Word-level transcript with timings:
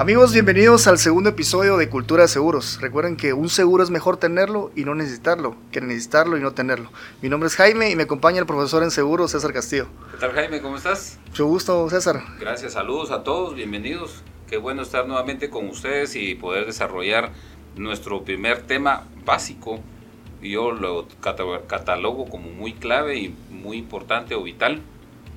Amigos, 0.00 0.32
bienvenidos 0.32 0.86
al 0.86 0.96
segundo 0.96 1.28
episodio 1.28 1.76
de 1.76 1.90
Cultura 1.90 2.22
de 2.22 2.28
Seguros. 2.28 2.78
Recuerden 2.80 3.18
que 3.18 3.34
un 3.34 3.50
seguro 3.50 3.84
es 3.84 3.90
mejor 3.90 4.16
tenerlo 4.16 4.72
y 4.74 4.84
no 4.84 4.94
necesitarlo, 4.94 5.56
que 5.72 5.82
necesitarlo 5.82 6.38
y 6.38 6.40
no 6.40 6.52
tenerlo. 6.52 6.90
Mi 7.20 7.28
nombre 7.28 7.48
es 7.48 7.56
Jaime 7.56 7.90
y 7.90 7.96
me 7.96 8.04
acompaña 8.04 8.38
el 8.38 8.46
profesor 8.46 8.82
en 8.82 8.90
seguros, 8.90 9.32
César 9.32 9.52
Castillo. 9.52 9.88
¿Qué 10.12 10.16
tal 10.16 10.32
Jaime? 10.32 10.62
¿Cómo 10.62 10.78
estás? 10.78 11.18
Mucho 11.26 11.44
gusto, 11.44 11.90
César. 11.90 12.22
Gracias, 12.40 12.72
saludos 12.72 13.10
a 13.10 13.24
todos, 13.24 13.54
bienvenidos. 13.54 14.22
Qué 14.48 14.56
bueno 14.56 14.80
estar 14.80 15.06
nuevamente 15.06 15.50
con 15.50 15.68
ustedes 15.68 16.16
y 16.16 16.34
poder 16.34 16.64
desarrollar 16.64 17.32
nuestro 17.76 18.24
primer 18.24 18.62
tema 18.62 19.04
básico. 19.26 19.80
Yo 20.40 20.72
lo 20.72 21.08
catalogo 21.20 22.24
como 22.30 22.48
muy 22.48 22.72
clave 22.72 23.18
y 23.18 23.34
muy 23.50 23.76
importante 23.76 24.34
o 24.34 24.42
vital 24.42 24.80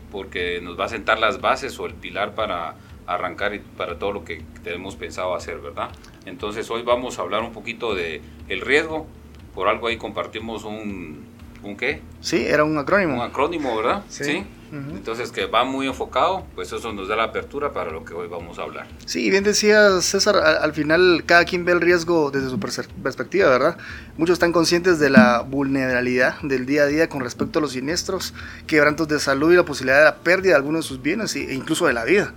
porque 0.10 0.62
nos 0.62 0.80
va 0.80 0.86
a 0.86 0.90
sentar 0.90 1.20
las 1.20 1.42
bases 1.42 1.78
o 1.80 1.86
el 1.86 1.96
pilar 1.96 2.34
para 2.34 2.76
arrancar 3.08 3.60
para 3.78 4.00
todo 4.00 4.12
lo 4.12 4.26
que 4.26 4.42
tenemos 4.64 4.96
pensado 4.96 5.36
hacer, 5.36 5.60
¿verdad? 5.60 5.90
Entonces 6.26 6.70
hoy 6.70 6.84
vamos 6.84 7.20
a 7.20 7.22
hablar 7.22 7.42
un 7.42 7.52
poquito 7.52 7.96
de 7.96 8.22
el 8.50 8.62
riesgo. 8.62 9.08
Por 9.54 9.68
algo 9.68 9.88
ahí 9.88 9.98
compartimos 9.98 10.64
un, 10.64 11.26
¿un 11.64 11.78
qué? 11.78 12.02
Sí, 12.22 12.46
era 12.46 12.64
un 12.64 12.78
acrónimo. 12.78 13.16
Un 13.16 13.22
acrónimo, 13.22 13.76
¿verdad? 13.76 14.04
Sí. 14.10 14.46
Entonces 14.74 15.32
que 15.32 15.46
va 15.46 15.64
muy 15.64 15.86
enfocado, 15.86 16.48
pues 16.56 16.74
eso 16.74 16.92
nos 16.94 17.08
da 17.08 17.16
la 17.16 17.26
apertura 17.26 17.74
para 17.74 17.92
lo 17.92 18.04
que 18.04 18.16
hoy 18.16 18.28
vamos 18.28 18.58
a 18.58 18.64
hablar. 18.64 18.88
Sí, 19.06 19.30
bien 19.30 19.44
decía 19.44 20.02
César, 20.02 20.36
al, 20.36 20.74
final 20.74 21.24
cada 21.28 21.46
quien 21.46 21.64
ve 21.64 21.74
el 21.74 21.82
riesgo 21.82 22.32
desde 22.32 22.50
su 22.50 22.60
perspectiva, 22.60 23.50
¿verdad? 23.50 23.78
Muchos 24.18 24.34
están 24.34 24.52
conscientes 24.52 24.98
de 24.98 25.12
la 25.12 25.42
vulnerabilidad 25.42 26.42
del 26.42 26.66
día 26.66 26.84
a 26.84 26.86
día 26.88 27.08
con 27.08 27.22
respecto 27.22 27.60
a 27.60 27.62
los 27.62 27.74
siniestros, 27.74 28.34
quebrantos 28.66 29.08
de 29.08 29.20
salud 29.20 29.54
y 29.54 29.58
la 29.58 29.64
posibilidad 29.64 30.00
de 30.00 30.06
la 30.06 30.16
pérdida 30.16 30.54
de 30.54 30.56
algunos 30.56 30.86
de 30.86 30.88
sus 30.88 31.04
bienes 31.04 31.36
e 31.36 31.54
incluso 31.54 31.86
de 31.86 31.94
la 31.94 32.04
vida 32.04 32.34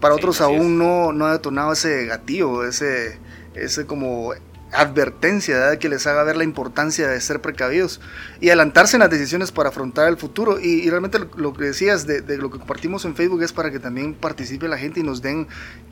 para 0.00 0.14
otros 0.14 0.40
aún 0.40 0.78
no, 0.78 1.12
no 1.12 1.26
ha 1.26 1.32
detonado 1.32 1.72
ese 1.72 2.06
gatillo, 2.06 2.64
ese, 2.64 3.18
ese 3.54 3.86
como 3.86 4.32
advertencia 4.72 5.78
que 5.78 5.88
les 5.88 6.06
haga 6.06 6.22
ver 6.24 6.36
la 6.36 6.44
importancia 6.44 7.08
de 7.08 7.20
ser 7.20 7.40
precavidos 7.40 8.00
y 8.40 8.48
adelantarse 8.48 8.96
en 8.96 9.00
las 9.00 9.10
decisiones 9.10 9.50
para 9.50 9.70
afrontar 9.70 10.08
el 10.08 10.16
futuro. 10.16 10.60
Y, 10.60 10.88
realmente 10.90 11.18
lo, 11.36 11.54
que 11.54 11.64
decías 11.64 12.06
de, 12.06 12.22
lo 12.36 12.50
que 12.50 12.58
compartimos 12.58 13.04
en 13.04 13.14
Facebook 13.16 13.42
es 13.42 13.52
para 13.52 13.70
que 13.70 13.78
también 13.78 14.14
participe 14.14 14.68
la 14.68 14.78
gente 14.78 15.00
y 15.00 15.02
nos 15.02 15.22
den 15.22 15.48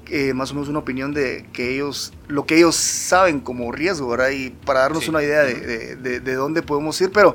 eh, 0.09 0.35
más 0.35 0.51
o 0.51 0.55
menos 0.55 0.69
una 0.69 0.81
opinión 0.81 1.15
de 1.15 1.47
que 1.53 1.75
ellos, 1.75 2.13
lo 2.29 2.45
que 2.45 2.57
ellos 2.57 2.77
saben 2.77 3.41
como 3.41 3.73
riesgo, 3.73 4.09
¿verdad? 4.09 4.31
Y 4.31 4.51
para 4.51 4.81
darnos 4.81 5.09
una 5.09 5.23
idea 5.23 5.43
de, 5.43 5.97
de, 5.97 6.21
de 6.21 6.35
dónde 6.35 6.63
podemos 6.63 7.01
ir. 7.01 7.11
Pero 7.13 7.35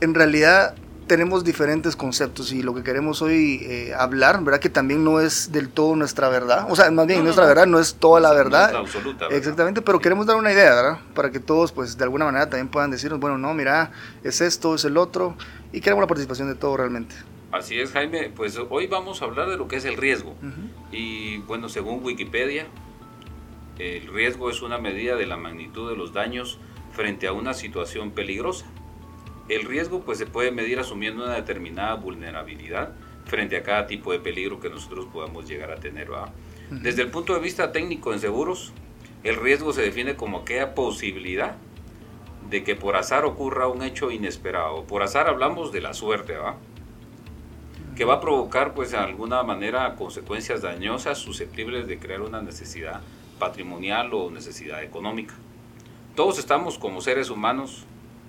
en 0.00 0.14
realidad 0.14 0.74
tenemos 1.10 1.42
diferentes 1.42 1.96
conceptos 1.96 2.52
y 2.52 2.62
lo 2.62 2.72
que 2.72 2.84
queremos 2.84 3.20
hoy 3.20 3.58
eh, 3.64 3.92
hablar, 3.98 4.44
¿verdad? 4.44 4.60
Que 4.60 4.68
también 4.68 5.02
no 5.02 5.18
es 5.18 5.50
del 5.50 5.68
todo 5.68 5.96
nuestra 5.96 6.28
verdad, 6.28 6.68
o 6.70 6.76
sea, 6.76 6.88
más 6.92 7.04
bien 7.08 7.24
nuestra 7.24 7.46
verdad 7.46 7.66
no 7.66 7.80
es 7.80 7.96
toda 7.96 8.20
la 8.20 8.32
verdad. 8.32 8.76
absoluta. 8.76 9.26
Exactamente, 9.26 9.82
pero 9.82 9.98
queremos 9.98 10.26
dar 10.26 10.36
una 10.36 10.52
idea, 10.52 10.72
¿verdad? 10.72 10.98
Para 11.12 11.32
que 11.32 11.40
todos, 11.40 11.72
pues, 11.72 11.98
de 11.98 12.04
alguna 12.04 12.26
manera 12.26 12.48
también 12.48 12.68
puedan 12.68 12.92
decirnos, 12.92 13.18
bueno, 13.18 13.38
no, 13.38 13.52
mira, 13.54 13.90
es 14.22 14.40
esto, 14.40 14.76
es 14.76 14.84
el 14.84 14.96
otro, 14.96 15.34
y 15.72 15.80
queremos 15.80 16.00
la 16.00 16.06
participación 16.06 16.46
de 16.46 16.54
todo 16.54 16.76
realmente. 16.76 17.16
Así 17.50 17.80
es, 17.80 17.90
Jaime, 17.90 18.30
pues 18.36 18.56
hoy 18.70 18.86
vamos 18.86 19.20
a 19.20 19.24
hablar 19.24 19.50
de 19.50 19.56
lo 19.56 19.66
que 19.66 19.78
es 19.78 19.84
el 19.86 19.96
riesgo. 19.96 20.36
Y 20.92 21.38
bueno, 21.38 21.68
según 21.68 22.04
Wikipedia, 22.04 22.68
el 23.80 24.06
riesgo 24.06 24.48
es 24.48 24.62
una 24.62 24.78
medida 24.78 25.16
de 25.16 25.26
la 25.26 25.36
magnitud 25.36 25.90
de 25.90 25.96
los 25.96 26.12
daños 26.12 26.60
frente 26.92 27.26
a 27.26 27.32
una 27.32 27.52
situación 27.52 28.12
peligrosa 28.12 28.66
el 29.50 29.64
riesgo 29.64 30.00
pues 30.02 30.18
se 30.18 30.26
puede 30.26 30.52
medir 30.52 30.78
asumiendo 30.78 31.24
una 31.24 31.34
determinada 31.34 31.94
vulnerabilidad 31.94 32.92
frente 33.26 33.56
a 33.56 33.62
cada 33.62 33.86
tipo 33.86 34.12
de 34.12 34.20
peligro 34.20 34.60
que 34.60 34.70
nosotros 34.70 35.06
podamos 35.12 35.48
llegar 35.48 35.70
a 35.70 35.76
tener. 35.76 36.08
Desde 36.70 37.02
el 37.02 37.10
punto 37.10 37.34
de 37.34 37.40
vista 37.40 37.72
técnico 37.72 38.12
en 38.12 38.20
seguros, 38.20 38.72
el 39.24 39.36
riesgo 39.36 39.72
se 39.72 39.82
define 39.82 40.16
como 40.16 40.38
aquella 40.38 40.74
posibilidad 40.74 41.56
de 42.48 42.64
que 42.64 42.74
por 42.76 42.96
azar 42.96 43.24
ocurra 43.24 43.68
un 43.68 43.82
hecho 43.82 44.10
inesperado. 44.10 44.84
Por 44.84 45.02
azar 45.02 45.28
hablamos 45.28 45.72
de 45.72 45.80
la 45.80 45.94
suerte, 45.94 46.36
¿va? 46.36 46.56
que 48.00 48.06
va 48.06 48.14
a 48.14 48.20
provocar 48.20 48.72
pues 48.72 48.92
de 48.92 48.96
alguna 48.96 49.42
manera 49.42 49.94
consecuencias 49.94 50.62
dañosas 50.62 51.18
susceptibles 51.18 51.86
de 51.86 51.98
crear 51.98 52.22
una 52.22 52.40
necesidad 52.40 53.02
patrimonial 53.38 54.14
o 54.14 54.30
necesidad 54.30 54.82
económica. 54.82 55.34
Todos 56.14 56.38
estamos 56.38 56.78
como 56.78 57.00
seres 57.02 57.28
humanos 57.28 57.84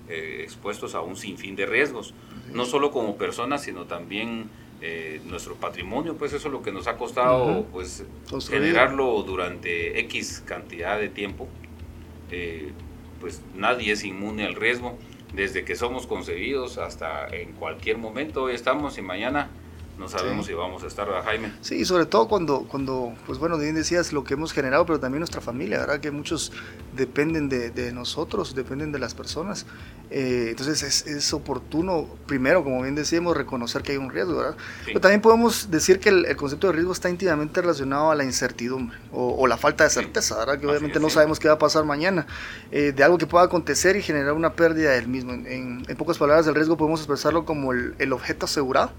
eh, 0.09 0.39
expuestos 0.43 0.95
a 0.95 1.01
un 1.01 1.15
sinfín 1.15 1.55
de 1.55 1.65
riesgos, 1.65 2.13
no 2.53 2.65
solo 2.65 2.91
como 2.91 3.17
personas, 3.17 3.63
sino 3.63 3.85
también 3.85 4.49
eh, 4.81 5.21
nuestro 5.25 5.55
patrimonio, 5.55 6.15
pues 6.17 6.33
eso 6.33 6.47
es 6.47 6.51
lo 6.51 6.61
que 6.63 6.71
nos 6.71 6.87
ha 6.87 6.97
costado 6.97 7.65
pues, 7.71 8.03
generarlo 8.49 9.21
durante 9.23 9.99
X 9.99 10.43
cantidad 10.45 10.99
de 10.99 11.09
tiempo. 11.09 11.47
Eh, 12.31 12.71
pues 13.19 13.41
nadie 13.55 13.91
es 13.91 14.03
inmune 14.03 14.45
al 14.45 14.55
riesgo, 14.55 14.97
desde 15.33 15.63
que 15.63 15.75
somos 15.75 16.07
concebidos 16.07 16.77
hasta 16.79 17.27
en 17.27 17.53
cualquier 17.53 17.99
momento, 17.99 18.43
hoy 18.43 18.55
estamos 18.55 18.97
y 18.97 19.01
mañana 19.01 19.49
no 19.97 20.07
sabemos 20.07 20.47
si 20.47 20.53
vamos 20.53 20.83
a 20.83 20.87
estar, 20.87 21.07
¿verdad, 21.07 21.23
Jaime? 21.23 21.51
Sí, 21.61 21.85
sobre 21.85 22.05
todo 22.05 22.27
cuando, 22.27 22.61
cuando, 22.61 23.13
pues 23.27 23.37
bueno, 23.37 23.57
bien 23.57 23.75
decías 23.75 24.13
lo 24.13 24.23
que 24.23 24.33
hemos 24.33 24.51
generado, 24.51 24.85
pero 24.85 24.99
también 24.99 25.19
nuestra 25.19 25.41
familia, 25.41 25.79
¿verdad? 25.79 25.99
Que 25.99 26.09
muchos 26.09 26.51
dependen 26.95 27.49
de, 27.49 27.91
nosotros, 27.91 28.55
dependen 28.55 28.91
de 28.91 28.99
las 28.99 29.13
personas. 29.13 29.65
Eh, 30.09 30.47
entonces 30.49 30.83
es, 30.83 31.05
es, 31.07 31.33
oportuno, 31.33 32.07
primero, 32.25 32.63
como 32.63 32.81
bien 32.81 32.95
decíamos, 32.95 33.37
reconocer 33.37 33.81
que 33.83 33.91
hay 33.93 33.97
un 33.97 34.09
riesgo, 34.09 34.37
¿verdad? 34.37 34.57
Pero 34.85 34.99
también 34.99 35.21
podemos 35.21 35.69
decir 35.69 35.99
que 35.99 36.09
el, 36.09 36.35
concepto 36.35 36.67
de 36.67 36.73
riesgo 36.73 36.91
está 36.91 37.09
íntimamente 37.09 37.61
relacionado 37.61 38.11
a 38.11 38.15
la 38.15 38.23
incertidumbre 38.23 38.97
o, 39.11 39.45
la 39.47 39.57
falta 39.57 39.83
de 39.83 39.89
certeza, 39.89 40.37
¿verdad? 40.37 40.59
Que 40.59 40.67
obviamente 40.67 40.99
no 40.99 41.09
sabemos 41.09 41.39
qué 41.39 41.47
va 41.47 41.55
a 41.55 41.59
pasar 41.59 41.85
mañana, 41.85 42.25
eh, 42.71 42.91
de 42.91 43.03
algo 43.03 43.17
que 43.17 43.27
pueda 43.27 43.45
acontecer 43.45 43.95
y 43.95 44.01
generar 44.01 44.33
una 44.33 44.53
pérdida 44.53 44.91
del 44.91 45.07
mismo. 45.07 45.33
En, 45.33 45.83
en, 45.87 45.95
pocas 45.95 46.17
palabras, 46.17 46.47
el 46.47 46.55
riesgo 46.55 46.75
podemos 46.75 47.01
expresarlo 47.01 47.45
como 47.45 47.71
el, 47.71 47.95
el 47.99 48.13
objeto 48.13 48.45
asegurado 48.45 48.91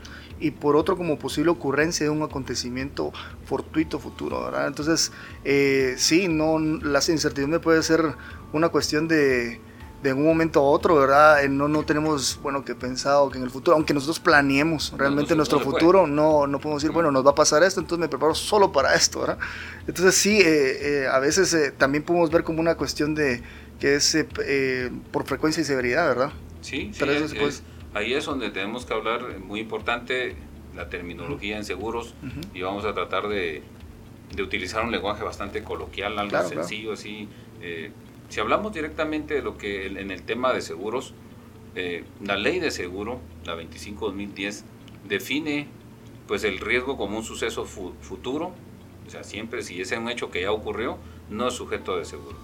y 0.43 0.51
por 0.51 0.77
otro 0.77 0.92
como 0.97 1.19
posible 1.19 1.51
ocurrencia 1.51 2.05
de 2.05 2.11
un 2.11 2.23
acontecimiento 2.23 3.13
fortuito 3.45 3.99
futuro, 3.99 4.45
¿verdad? 4.45 4.67
Entonces, 4.67 5.13
eh, 5.45 5.95
sí, 5.97 6.29
no, 6.29 6.59
la 6.59 7.01
incertidumbre 7.09 7.61
puede 7.61 7.83
ser 7.83 8.15
una 8.53 8.69
cuestión 8.69 9.09
de, 9.09 9.61
de 10.03 10.13
un 10.13 10.25
momento 10.25 10.61
a 10.61 10.63
otro, 10.63 10.97
¿verdad? 10.97 11.45
Eh, 11.45 11.49
no, 11.49 11.69
no 11.69 11.85
tenemos, 11.85 12.39
bueno, 12.43 12.65
que 12.65 12.75
pensado 12.75 13.31
que 13.31 13.39
en 13.39 13.45
el 13.45 13.51
futuro, 13.51 13.77
aunque 13.77 13.95
nosotros 13.95 14.21
planeemos 14.21 14.93
realmente 14.97 15.35
nuestro 15.35 15.61
futuro, 15.61 16.07
no, 16.07 16.47
no 16.47 16.59
podemos 16.59 16.83
decir, 16.83 16.93
bueno, 16.93 17.11
nos 17.11 17.25
va 17.27 17.31
a 17.31 17.35
pasar 17.35 17.63
esto, 17.63 17.81
entonces 17.81 18.01
me 18.01 18.09
preparo 18.09 18.35
solo 18.35 18.73
para 18.73 18.95
esto, 18.95 19.21
¿verdad? 19.21 19.39
Entonces 19.87 20.15
sí, 20.15 20.39
eh, 20.41 21.07
a 21.11 21.19
veces 21.19 21.75
también 21.79 22.05
podemos 22.05 22.31
ver 22.31 22.45
como 22.45 22.61
una 22.61 22.77
cuestión 22.77 23.15
de 23.15 23.43
que 23.81 23.97
es 23.97 24.17
por 25.11 25.25
frecuencia 25.25 25.61
y 25.61 25.65
severidad, 25.65 26.07
¿verdad? 26.07 26.33
Sí, 26.61 26.93
sí, 26.93 27.05
es, 27.37 27.63
ahí 27.95 28.15
es 28.15 28.25
donde 28.25 28.51
tenemos 28.51 28.87
que 28.87 28.95
hablar, 28.95 29.41
muy 29.41 29.61
importante, 29.61 30.37
la 30.75 30.89
terminología 30.89 31.57
en 31.57 31.65
seguros 31.65 32.15
y 32.55 32.63
vamos 32.63 32.85
a 32.85 32.95
tratar 32.95 33.29
de, 33.29 33.63
de, 34.35 34.43
utilizar 34.43 34.85
un 34.85 34.91
lenguaje 34.91 35.23
bastante 35.23 35.63
coloquial, 35.63 36.19
algo 36.19 36.43
sencillo 36.49 36.93
así. 36.93 37.29
Eh, 37.61 37.91
si 38.29 38.41
hablamos 38.41 38.73
directamente 38.73 39.35
de 39.35 39.43
lo 39.43 39.59
que 39.59 39.87
en 39.87 40.11
el 40.11 40.23
tema 40.23 40.53
de 40.53 40.63
seguros, 40.63 41.15
eh, 41.75 42.05
la 42.23 42.37
ley 42.37 42.61
de 42.61 42.71
seguro, 42.71 43.21
la 43.45 43.57
25-2010, 43.57 44.65
define 45.09 45.67
pues 46.27 46.45
el 46.45 46.59
riesgo 46.59 46.97
como 46.97 47.19
un 47.19 47.25
suceso 47.25 47.65
futuro, 47.65 48.53
o 49.07 49.11
sea, 49.11 49.25
siempre 49.25 49.63
si 49.63 49.81
es 49.81 49.93
un 49.93 50.09
hecho 50.09 50.31
que 50.31 50.43
ya 50.43 50.53
ocurrió, 50.53 50.99
no 51.29 51.49
es 51.49 51.55
sujeto 51.55 51.97
de 51.97 52.05
seguro. 52.05 52.37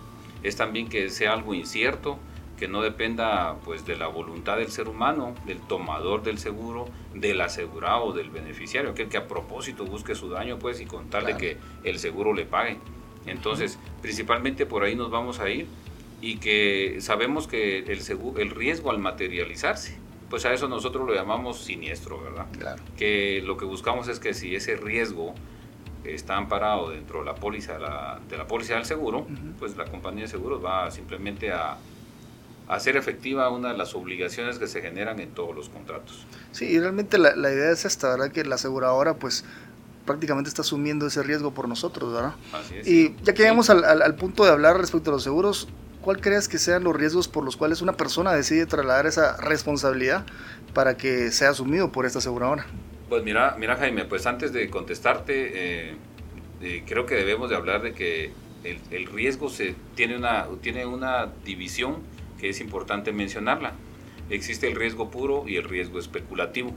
Es 0.43 0.56
también 0.56 0.89
que 0.89 1.09
sea 1.10 1.33
algo 1.33 1.55
incierto, 1.55 2.19
que 2.59 2.69
no 2.69 2.83
dependa 2.83 3.57
pues 3.65 3.87
de 3.87 3.97
la 3.97 4.09
voluntad 4.09 4.57
del 4.57 4.71
ser 4.71 4.89
humano, 4.89 5.34
del 5.47 5.60
tomador 5.60 6.22
del 6.22 6.39
seguro, 6.39 6.87
del 7.15 7.41
asegurado, 7.41 8.13
del 8.13 8.31
beneficiario, 8.31 8.91
aquel 8.91 9.09
que 9.09 9.16
a 9.16 9.27
propósito 9.27 9.84
busque 9.84 10.15
su 10.15 10.28
daño 10.28 10.59
pues 10.59 10.81
y 10.81 10.87
contarle 10.87 11.37
que 11.37 11.57
el 11.84 11.99
seguro 11.99 12.34
le 12.34 12.45
pague. 12.45 12.78
Entonces, 13.27 13.78
principalmente 14.03 14.66
por 14.66 14.83
ahí 14.83 14.97
nos 14.97 15.10
vamos 15.10 15.41
a 15.41 15.49
ir 15.49 15.66
y 16.21 16.39
que 16.39 16.99
sabemos 17.01 17.47
que 17.47 17.78
el, 17.78 18.01
seguro, 18.01 18.41
el 18.41 18.51
riesgo 18.51 18.91
al 18.91 18.99
materializarse, 18.99 19.97
pues 20.28 20.45
a 20.45 20.53
eso 20.53 20.69
nosotros 20.69 21.07
lo 21.07 21.15
llamamos 21.15 21.61
siniestro, 21.61 22.21
¿verdad? 22.21 22.47
Claro. 22.59 22.83
Que 22.97 23.43
lo 23.45 23.57
que 23.57 23.65
buscamos 23.65 24.09
es 24.09 24.19
que 24.19 24.34
si 24.34 24.54
ese 24.54 24.77
riesgo 24.77 25.34
está 26.04 26.37
amparado 26.37 26.91
dentro 26.91 27.21
de 27.21 27.27
la 27.27 27.34
póliza, 27.34 27.78
de 28.28 28.37
la 28.37 28.47
póliza 28.47 28.75
del 28.75 28.84
seguro, 28.84 29.27
pues 29.59 29.77
la 29.77 29.84
compañía 29.84 30.22
de 30.22 30.28
seguros 30.28 30.65
va 30.65 30.91
simplemente 30.91 31.53
a 31.53 31.77
hacer 32.68 32.97
efectiva 32.97 33.50
una 33.50 33.72
de 33.72 33.78
las 33.78 33.94
obligaciones 33.94 34.59
que 34.59 34.66
se 34.66 34.82
generan 34.82 35.20
en 35.20 35.30
todos 35.30 35.54
los 35.54 35.68
contratos. 35.68 36.26
Sí, 36.53 36.66
y 36.66 36.78
realmente 36.78 37.18
la, 37.18 37.34
la 37.34 37.50
idea 37.50 37.70
es 37.70 37.84
esta, 37.84 38.10
¿verdad? 38.10 38.30
Que 38.30 38.44
la 38.44 38.56
aseguradora 38.56 39.15
pues 39.15 39.44
prácticamente 40.04 40.48
está 40.48 40.62
asumiendo 40.62 41.06
ese 41.06 41.22
riesgo 41.22 41.53
por 41.53 41.68
nosotros, 41.68 42.12
¿verdad? 42.12 42.34
Así 42.53 42.76
es. 42.76 42.88
Y 42.88 43.15
ya 43.22 43.34
que 43.34 43.42
llegamos 43.42 43.68
al, 43.70 43.84
al, 43.84 44.15
punto 44.16 44.44
de 44.44 44.50
hablar 44.50 44.78
respecto 44.78 45.10
a 45.10 45.15
los 45.15 45.22
seguros, 45.22 45.68
¿cuál 46.00 46.20
crees 46.20 46.48
que 46.48 46.59
sean 46.59 46.84
los 46.84 46.97
riesgos 46.97 47.28
por 47.28 47.44
los 47.44 47.56
cuales 47.56 47.82
una 47.82 47.92
persona 47.92 48.32
decide 48.32 48.65
trasladar 48.66 49.06
esa 49.06 49.36
responsabilidad 49.36 50.24
para 50.72 50.97
que 50.97 51.30
sea 51.30 51.50
asumido 51.50 51.92
por 51.92 52.06
esta 52.06 52.20
aseguradora? 52.20 52.66
Pues 53.09 53.22
mira, 53.22 53.56
mira 53.59 53.76
Jaime, 53.76 54.04
pues 54.04 54.26
antes 54.26 54.53
de 54.53 54.68
contestarte, 54.70 55.91
eh, 55.91 55.97
eh, 56.62 56.84
creo 56.86 57.06
que 57.06 57.15
debemos 57.15 57.50
de 57.50 57.56
hablar 57.56 57.82
de 57.82 57.92
que 57.92 58.32
el, 58.65 58.78
el, 58.91 59.06
riesgo 59.06 59.48
se, 59.48 59.74
tiene, 59.94 60.16
una, 60.16 60.47
tiene 60.62 60.86
una 60.86 61.28
división 61.44 61.97
que 62.39 62.49
es 62.49 62.61
importante 62.61 63.13
mencionarla. 63.13 63.75
Existe 64.31 64.69
el 64.69 64.77
riesgo 64.77 65.11
puro 65.11 65.45
y 65.47 65.57
el 65.57 65.65
riesgo 65.65 65.99
especulativo. 65.99 66.73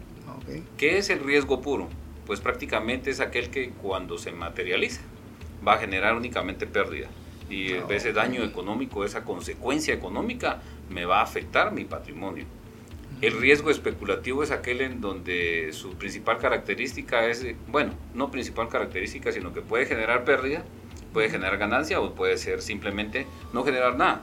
¿Qué 0.78 0.98
es 0.98 1.10
el 1.10 1.19
riesgo 1.19 1.62
puro? 1.62 1.88
Pues 2.25 2.40
prácticamente 2.40 3.10
es 3.10 3.19
aquel 3.19 3.50
que 3.50 3.69
cuando 3.69 4.18
se 4.18 4.31
materializa 4.31 5.02
va 5.66 5.74
a 5.74 5.78
generar 5.78 6.16
únicamente 6.16 6.68
pérdida. 6.68 7.08
Y 7.50 7.74
ah, 7.74 7.86
ese 7.90 8.13
daño 8.13 8.44
económico, 8.44 9.04
esa 9.04 9.24
consecuencia 9.24 9.94
económica, 9.94 10.62
me 10.90 11.06
va 11.06 11.19
a 11.19 11.24
afectar 11.24 11.74
mi 11.74 11.84
patrimonio. 11.84 12.46
El 13.22 13.40
riesgo 13.40 13.69
especulativo 13.69 14.42
es 14.42 14.52
aquel 14.52 14.81
en 14.81 15.02
donde 15.02 15.69
su 15.74 15.94
principal 15.96 16.38
característica 16.40 17.28
es, 17.28 17.46
bueno, 17.68 17.94
no 18.16 18.31
principal 18.31 18.68
característica, 18.69 19.31
sino 19.31 19.54
que 19.54 19.62
puede 19.62 19.86
generar 19.86 20.24
pérdida, 20.24 20.63
puede 21.13 21.30
generar 21.30 21.58
ganancia 21.58 22.00
o 22.00 22.13
puede 22.13 22.38
ser 22.38 22.62
simplemente 22.62 23.28
no 23.54 23.63
generar 23.63 23.98
nada. 23.98 24.22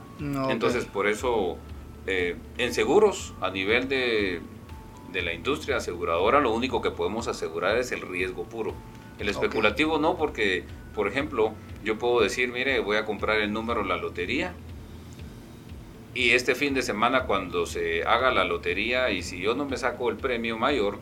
Entonces, 0.49 0.85
por 0.85 1.07
eso, 1.07 1.57
eh, 2.07 2.35
en 2.57 2.73
seguros, 2.73 3.33
a 3.41 3.51
nivel 3.51 3.87
de, 3.87 4.41
de, 5.11 5.21
la 5.21 5.33
industria 5.33 5.77
aseguradora, 5.77 6.39
lo 6.39 6.53
único 6.53 6.81
que 6.81 6.91
podemos 6.91 7.27
asegurar 7.27 7.77
es 7.77 7.91
el 7.91 8.01
riesgo 8.01 8.43
puro. 8.43 8.73
El 9.19 9.29
especulativo 9.29 9.99
no, 9.99 10.15
porque, 10.15 10.63
por 10.95 11.07
ejemplo, 11.07 11.53
yo 11.83 11.97
puedo 11.97 12.21
decir, 12.21 12.49
mire, 12.49 12.79
voy 12.79 12.97
a 12.97 13.05
comprar 13.05 13.39
el 13.39 13.51
número 13.53 13.83
de 13.83 13.89
la 13.89 13.97
lotería 13.97 14.53
y 16.13 16.31
este 16.31 16.55
fin 16.55 16.73
de 16.73 16.81
semana 16.81 17.25
cuando 17.25 17.65
se 17.65 18.03
haga 18.03 18.31
la 18.31 18.43
lotería 18.43 19.11
y 19.11 19.21
si 19.21 19.39
yo 19.39 19.55
no 19.55 19.65
me 19.65 19.77
saco 19.77 20.09
el 20.09 20.17
premio 20.17 20.57
mayor, 20.57 20.99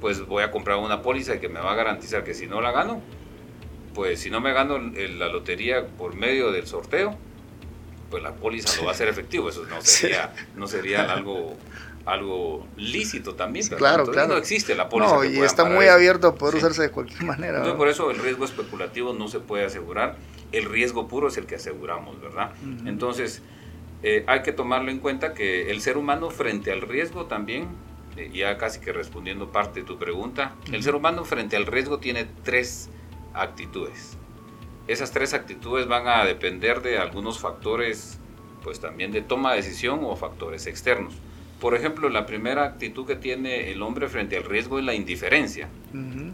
pues 0.00 0.26
voy 0.26 0.42
a 0.42 0.50
comprar 0.50 0.78
una 0.78 1.00
póliza 1.02 1.40
que 1.40 1.48
me 1.48 1.60
va 1.60 1.72
a 1.72 1.74
garantizar 1.74 2.22
que 2.22 2.34
si 2.34 2.46
no 2.46 2.60
la 2.60 2.72
gano, 2.72 3.00
pues 3.94 4.20
si 4.20 4.30
no 4.30 4.40
me 4.40 4.52
gano 4.52 4.78
la 4.78 5.28
lotería 5.28 5.86
por 5.86 6.14
medio 6.14 6.52
del 6.52 6.66
sorteo, 6.66 7.16
pues 8.10 8.22
la 8.22 8.34
póliza 8.34 8.76
lo 8.76 8.84
va 8.84 8.90
a 8.90 8.94
hacer 8.94 9.08
efectivo. 9.08 9.48
Eso 9.48 9.64
no 9.68 9.80
sería, 9.80 10.32
no 10.56 10.66
sería 10.66 11.12
algo 11.12 11.56
algo 12.04 12.66
lícito 12.76 13.34
también. 13.34 13.66
claro, 13.68 14.06
claro. 14.06 14.28
No 14.28 14.36
existe 14.36 14.74
la 14.74 14.88
póliza. 14.88 15.14
No, 15.14 15.24
y 15.24 15.38
está 15.38 15.64
muy 15.64 15.86
abierto 15.86 16.28
a 16.28 16.34
poder 16.34 16.56
usarse 16.56 16.82
de 16.82 16.90
cualquier 16.90 17.22
manera. 17.24 17.58
Entonces, 17.58 17.76
por 17.76 17.88
eso 17.88 18.10
el 18.10 18.18
riesgo 18.18 18.44
especulativo 18.44 19.12
no 19.12 19.28
se 19.28 19.40
puede 19.40 19.64
asegurar. 19.64 20.16
El 20.50 20.64
riesgo 20.64 21.08
puro 21.08 21.28
es 21.28 21.36
el 21.36 21.46
que 21.46 21.56
aseguramos, 21.56 22.20
¿verdad? 22.20 22.50
Entonces, 22.84 23.42
eh, 24.02 24.24
hay 24.26 24.42
que 24.42 24.52
tomarlo 24.52 24.90
en 24.90 24.98
cuenta 24.98 25.32
que 25.32 25.70
el 25.70 25.80
ser 25.80 25.96
humano 25.96 26.30
frente 26.30 26.72
al 26.72 26.82
riesgo 26.82 27.26
también, 27.26 27.68
eh, 28.16 28.30
ya 28.34 28.58
casi 28.58 28.80
que 28.80 28.92
respondiendo 28.92 29.52
parte 29.52 29.80
de 29.80 29.86
tu 29.86 29.98
pregunta, 29.98 30.56
el 30.72 30.82
ser 30.82 30.94
humano 30.94 31.24
frente 31.24 31.56
al 31.56 31.66
riesgo 31.66 31.98
tiene 31.98 32.26
tres 32.42 32.90
actitudes. 33.34 34.16
Esas 34.88 35.12
tres 35.12 35.34
actitudes 35.34 35.86
van 35.86 36.08
a 36.08 36.24
depender 36.24 36.82
de 36.82 36.98
algunos 36.98 37.38
factores, 37.38 38.18
pues 38.62 38.80
también 38.80 39.12
de 39.12 39.22
toma 39.22 39.52
de 39.52 39.58
decisión 39.58 40.00
o 40.02 40.16
factores 40.16 40.66
externos. 40.66 41.14
Por 41.60 41.76
ejemplo, 41.76 42.08
la 42.08 42.26
primera 42.26 42.64
actitud 42.64 43.06
que 43.06 43.14
tiene 43.14 43.70
el 43.70 43.82
hombre 43.82 44.08
frente 44.08 44.36
al 44.36 44.42
riesgo 44.42 44.80
es 44.80 44.84
la 44.84 44.94
indiferencia. 44.94 45.68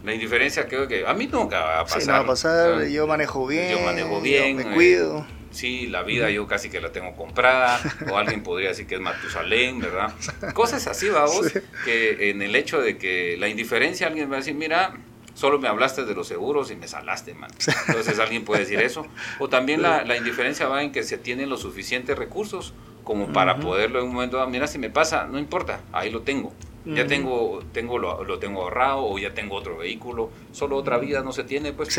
La 0.03 0.13
indiferencia 0.13 0.67
creo 0.67 0.87
que 0.87 1.05
a 1.05 1.13
mí 1.13 1.27
nunca 1.27 1.59
va 1.59 1.79
a 1.81 1.85
pasar. 1.85 2.07
no 2.07 2.13
va 2.13 2.19
a 2.19 2.25
pasar, 2.25 2.87
yo 2.87 3.05
manejo 3.05 3.45
bien. 3.45 3.77
Yo 3.77 3.85
manejo 3.85 4.21
bien. 4.21 4.57
me 4.57 4.63
cuido 4.73 5.25
sí, 5.51 5.87
la 5.87 6.03
vida 6.03 6.29
yo 6.29 6.47
casi 6.47 6.69
que 6.69 6.79
la 6.79 6.91
tengo 6.91 7.15
comprada, 7.15 7.79
o 8.09 8.17
alguien 8.17 8.43
podría 8.43 8.69
decir 8.69 8.87
que 8.87 8.95
es 8.95 9.01
Matusalén, 9.01 9.79
¿verdad? 9.79 10.13
Cosas 10.53 10.85
así, 10.87 11.09
vamos, 11.09 11.51
que 11.85 12.29
en 12.29 12.41
el 12.41 12.55
hecho 12.55 12.81
de 12.81 12.97
que 12.97 13.37
la 13.37 13.47
indiferencia 13.47 14.07
alguien 14.07 14.29
va 14.29 14.35
a 14.35 14.39
decir, 14.39 14.55
mira, 14.55 14.97
solo 15.39 15.57
me 15.57 15.69
hablaste 15.69 16.03
de 16.03 16.13
los 16.13 16.27
seguros 16.27 16.69
y 16.69 16.75
me 16.75 16.89
salaste, 16.89 17.33
man. 17.33 17.49
Entonces 17.87 18.19
alguien 18.19 18.43
puede 18.43 18.61
decir 18.61 18.81
eso. 18.81 19.05
O 19.39 19.47
también 19.47 19.81
la, 19.81 20.03
la 20.03 20.17
indiferencia 20.17 20.67
va 20.67 20.83
en 20.83 20.91
que 20.91 21.01
se 21.01 21.17
tienen 21.17 21.49
los 21.49 21.61
suficientes 21.61 22.17
recursos 22.17 22.73
como 23.05 23.31
para 23.31 23.57
poderlo 23.57 23.99
en 23.99 24.07
un 24.07 24.13
momento, 24.13 24.45
mira, 24.47 24.67
si 24.67 24.79
me 24.79 24.89
pasa, 24.89 25.27
no 25.27 25.39
importa, 25.39 25.79
ahí 25.93 26.11
lo 26.11 26.23
tengo. 26.23 26.51
Ya 26.85 27.07
tengo, 27.07 27.63
tengo 27.71 27.99
lo, 27.99 28.23
lo, 28.23 28.39
tengo 28.39 28.63
ahorrado 28.63 29.05
o 29.05 29.17
ya 29.17 29.33
tengo 29.33 29.55
otro 29.55 29.77
vehículo. 29.77 30.29
Solo 30.51 30.75
otra 30.75 30.97
vida 30.97 31.21
no 31.21 31.31
se 31.31 31.43
tiene, 31.43 31.71
pues. 31.71 31.97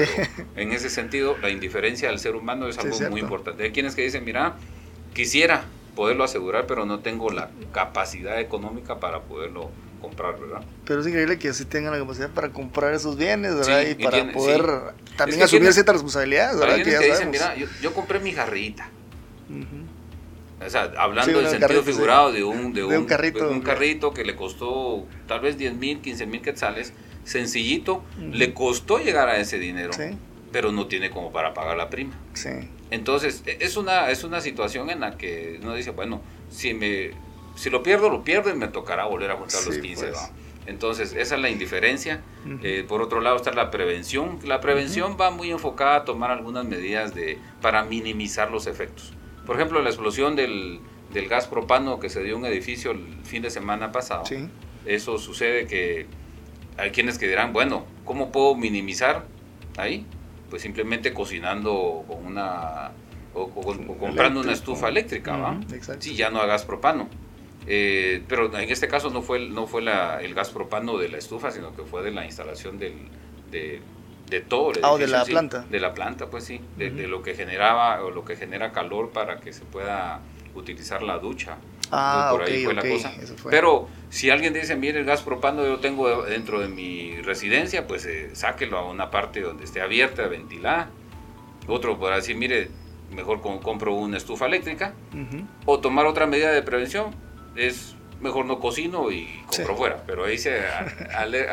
en 0.56 0.72
ese 0.72 0.90
sentido, 0.90 1.36
la 1.40 1.48
indiferencia 1.48 2.08
del 2.08 2.18
ser 2.18 2.34
humano 2.34 2.68
es 2.68 2.76
algo 2.78 2.98
muy 3.08 3.20
importante. 3.20 3.62
Hay 3.62 3.70
quienes 3.70 3.94
que 3.94 4.02
dicen, 4.02 4.24
mira, 4.24 4.56
quisiera 5.14 5.64
poderlo 5.94 6.24
asegurar, 6.24 6.66
pero 6.66 6.86
no 6.86 7.00
tengo 7.00 7.30
la 7.30 7.50
capacidad 7.72 8.38
económica 8.38 9.00
para 9.00 9.20
poderlo 9.20 9.70
comprar, 10.00 10.38
¿verdad? 10.38 10.62
Pero 10.84 11.00
es 11.00 11.06
increíble 11.06 11.38
que 11.38 11.52
sí 11.52 11.64
tengan 11.64 11.92
la 11.92 11.98
capacidad 11.98 12.30
para 12.30 12.50
comprar 12.50 12.94
esos 12.94 13.16
bienes, 13.16 13.54
¿verdad? 13.54 13.82
y 13.82 13.94
para 14.02 14.32
poder 14.32 14.94
también 15.16 15.42
asumir 15.42 15.72
ciertas 15.72 15.94
responsabilidades, 15.94 16.58
¿verdad? 16.58 16.76
que, 16.76 16.98
dicen, 16.98 17.30
mira, 17.30 17.54
yo, 17.54 17.94
compré 17.94 18.20
mi 18.20 18.32
jarrita. 18.32 18.88
O 20.64 20.68
sea, 20.68 20.92
hablando 20.98 21.40
en 21.40 21.48
sentido 21.48 21.82
figurado 21.82 22.32
de 22.32 22.44
un, 22.44 22.74
de, 22.74 22.84
un, 22.84 23.06
carrito, 23.06 23.50
un 23.50 23.62
carrito 23.62 24.12
que 24.12 24.24
le 24.24 24.36
costó 24.36 25.06
tal 25.26 25.40
vez 25.40 25.56
10 25.56 25.74
mil, 25.74 26.00
15 26.00 26.26
mil 26.26 26.42
quetzales, 26.42 26.92
sencillito, 27.24 28.04
le 28.32 28.52
costó 28.52 28.98
llegar 28.98 29.28
a 29.28 29.38
ese 29.38 29.58
dinero, 29.58 29.92
pero 30.52 30.72
no 30.72 30.86
tiene 30.86 31.10
como 31.10 31.32
para 31.32 31.54
pagar 31.54 31.76
la 31.76 31.88
prima. 31.88 32.18
Entonces, 32.90 33.42
e, 33.46 33.58
es 33.60 33.76
una, 33.76 34.10
es 34.10 34.24
una 34.24 34.40
situación 34.40 34.90
en 34.90 35.00
la 35.00 35.16
que 35.16 35.58
uno 35.62 35.74
dice, 35.74 35.90
bueno, 35.92 36.20
si, 36.50 36.74
me, 36.74 37.12
si 37.60 37.68
lo 37.68 37.82
pierdo, 37.82 38.08
lo 38.08 38.24
pierdo 38.24 38.48
y 38.48 38.54
me 38.54 38.68
tocará 38.68 39.04
volver 39.04 39.30
a 39.32 39.36
juntar 39.36 39.62
los 39.66 39.76
15. 39.76 40.06
Pues. 40.06 40.32
Entonces, 40.64 41.12
esa 41.12 41.34
es 41.34 41.40
la 41.42 41.50
indiferencia. 41.50 42.22
Eh, 42.62 42.86
por 42.88 43.02
otro 43.02 43.20
lado 43.20 43.36
está 43.36 43.52
la 43.52 43.70
prevención. 43.70 44.38
La 44.44 44.62
prevención 44.62 45.18
va 45.20 45.30
muy 45.30 45.50
enfocada 45.50 45.96
a 45.96 46.04
tomar 46.06 46.30
algunas 46.30 46.64
medidas 46.64 47.14
de, 47.14 47.38
para 47.60 47.84
minimizar 47.84 48.50
los 48.50 48.66
efectos. 48.66 49.12
Por 49.44 49.56
ejemplo, 49.56 49.82
la 49.82 49.90
explosión 49.90 50.36
del, 50.36 50.80
gas 51.28 51.48
propano 51.48 52.00
que 52.00 52.08
se 52.08 52.22
dio 52.22 52.36
en 52.36 52.40
un 52.40 52.46
edificio 52.46 52.92
el 52.92 53.18
fin 53.24 53.42
de 53.42 53.50
semana 53.50 53.92
pasado. 53.92 54.24
Eso 54.86 55.18
sucede 55.18 55.66
que 55.66 56.06
hay 56.78 56.92
quienes 56.92 57.18
que 57.18 57.28
dirán, 57.28 57.52
bueno, 57.52 57.84
¿cómo 58.06 58.32
puedo 58.32 58.54
minimizar 58.54 59.26
ahí? 59.76 60.06
Pues 60.48 60.62
simplemente 60.62 61.12
cocinando 61.12 62.04
con 62.08 62.24
una 62.24 62.92
o, 63.34 63.48
comprando 63.50 64.40
una 64.40 64.52
estufa 64.52 64.88
eléctrica, 64.88 65.36
¿va? 65.36 65.60
Sí, 65.98 66.16
ya 66.16 66.30
no 66.30 66.40
a 66.40 66.46
gas 66.46 66.64
propano. 66.64 67.08
Eh, 67.66 68.22
pero 68.28 68.46
en 68.56 68.70
este 68.70 68.88
caso 68.88 69.10
no 69.10 69.22
fue, 69.22 69.38
no 69.48 69.66
fue 69.66 69.82
el 69.82 70.34
gas 70.34 70.50
propano 70.50 70.98
de 70.98 71.08
la 71.08 71.18
estufa, 71.18 71.50
sino 71.50 71.74
que 71.74 71.82
fue 71.82 72.02
de 72.02 72.10
la 72.10 72.24
instalación 72.24 72.78
del, 72.78 72.94
de, 73.50 73.80
de 74.28 74.40
todo 74.40 74.72
ah, 74.82 74.96
de 74.96 75.06
la 75.06 75.24
planta. 75.24 75.66
De 75.68 75.80
la 75.80 75.92
planta, 75.92 76.28
pues 76.28 76.44
sí, 76.44 76.60
de, 76.76 76.90
lo 77.06 77.22
que 77.22 77.34
generaba 77.34 78.02
o 78.02 78.10
lo 78.10 78.24
que 78.24 78.36
genera 78.36 78.72
calor 78.72 79.10
para 79.10 79.40
que 79.40 79.52
se 79.52 79.64
pueda 79.64 80.20
utilizar 80.54 81.02
la 81.02 81.18
ducha. 81.18 81.56
Ah, 81.92 82.28
por 82.30 82.42
ahí 82.44 82.64
fue 82.64 82.74
la 82.74 82.82
cosa. 82.82 83.12
Pero 83.50 83.88
si 84.10 84.30
alguien 84.30 84.54
dice, 84.54 84.76
mire, 84.76 85.00
el 85.00 85.04
gas 85.04 85.22
propano 85.22 85.64
yo 85.64 85.80
tengo 85.80 86.22
dentro 86.22 86.60
de 86.60 86.68
mi 86.68 87.20
residencia, 87.22 87.86
pues 87.86 88.06
eh, 88.06 88.30
sáquelo 88.34 88.78
a 88.78 88.88
una 88.88 89.10
parte 89.10 89.40
donde 89.40 89.64
esté 89.64 89.80
abierta, 89.80 90.26
ventilada. 90.28 90.88
Otro 91.66 91.98
podrá 91.98 92.16
decir, 92.16 92.36
mire, 92.36 92.70
mejor 93.10 93.40
compro 93.42 93.94
una 93.94 94.16
estufa 94.16 94.46
eléctrica. 94.46 94.94
O 95.66 95.80
tomar 95.80 96.06
otra 96.06 96.26
medida 96.26 96.52
de 96.52 96.62
prevención 96.62 97.14
es 97.56 97.94
mejor 98.20 98.44
no 98.46 98.60
cocino 98.60 99.10
y 99.10 99.28
compro 99.46 99.76
fuera. 99.76 100.02
Pero 100.06 100.24
ahí 100.24 100.38
se, 100.38 100.60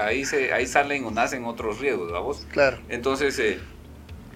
ahí 0.01 0.25
se 0.25 0.54
ahí 0.54 0.66
salen 0.66 1.06
o 1.06 1.12
nacen 1.12 1.46
otros 1.46 1.80
riesgos, 1.80 2.12
¿vamos? 2.12 2.46
Claro. 2.51 2.80
Entonces, 2.89 3.39
eh, 3.39 3.60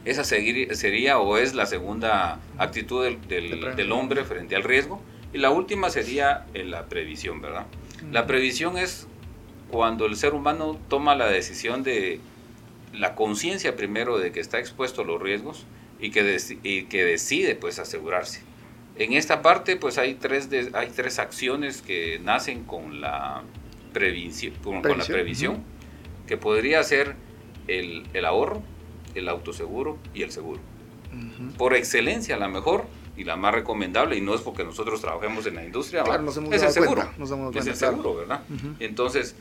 esa 0.05 0.23
sería 0.23 1.19
o 1.19 1.37
es 1.37 1.53
la 1.53 1.65
segunda 1.65 2.39
actitud 2.57 3.03
del, 3.03 3.75
del, 3.75 3.91
hombre 3.91 4.23
frente 4.23 4.55
al 4.55 4.63
riesgo. 4.63 5.01
Y 5.33 5.37
la 5.37 5.49
última 5.51 5.89
sería 5.89 6.45
eh, 6.53 6.63
la 6.63 6.87
previsión, 6.87 7.41
¿verdad? 7.41 7.65
La 8.11 8.25
previsión 8.25 8.77
es 8.77 9.07
cuando 9.69 10.05
el 10.05 10.15
ser 10.15 10.33
humano 10.33 10.79
toma 10.89 11.15
la 11.15 11.27
decisión 11.27 11.83
de 11.83 12.19
la 12.93 13.15
conciencia 13.15 13.75
primero 13.75 14.17
de 14.17 14.31
que 14.31 14.39
está 14.39 14.59
expuesto 14.59 15.03
a 15.03 15.05
los 15.05 15.21
riesgos 15.21 15.65
y 15.99 16.11
que, 16.11 16.37
y 16.63 16.83
que 16.85 17.05
decide 17.05 17.55
pues 17.55 17.79
asegurarse. 17.79 18.41
En 18.95 19.13
esta 19.13 19.41
parte, 19.41 19.77
pues 19.77 19.97
hay 19.97 20.15
tres, 20.15 20.49
hay 20.73 20.89
tres 20.89 21.19
acciones 21.19 21.81
que 21.81 22.19
nacen 22.19 22.63
con 22.65 23.01
la, 23.01 23.43
previsión, 23.93 24.53
con, 24.63 24.81
la 24.81 25.05
previsión, 25.05 25.63
que 26.27 26.37
podría 26.37 26.83
ser 26.83 27.15
el, 27.67 28.05
ahorro, 28.25 28.61
el 29.15 29.29
autoseguro 29.29 29.97
y 30.13 30.23
el 30.23 30.31
seguro. 30.31 30.59
Por 31.57 31.73
excelencia, 31.73 32.37
la 32.37 32.47
mejor 32.47 32.85
y 33.17 33.25
la 33.25 33.35
más 33.35 33.53
recomendable, 33.53 34.15
y 34.15 34.21
no 34.21 34.33
es 34.33 34.41
porque 34.41 34.63
nosotros 34.63 35.01
trabajemos 35.01 35.45
en 35.45 35.55
la 35.55 35.65
industria, 35.65 36.03
es 36.51 36.63
el 36.63 36.71
seguro. 36.71 37.09
es 37.53 37.67
el 37.67 37.75
seguro, 37.75 38.15
¿verdad? 38.15 38.43
Entonces, 38.79 39.35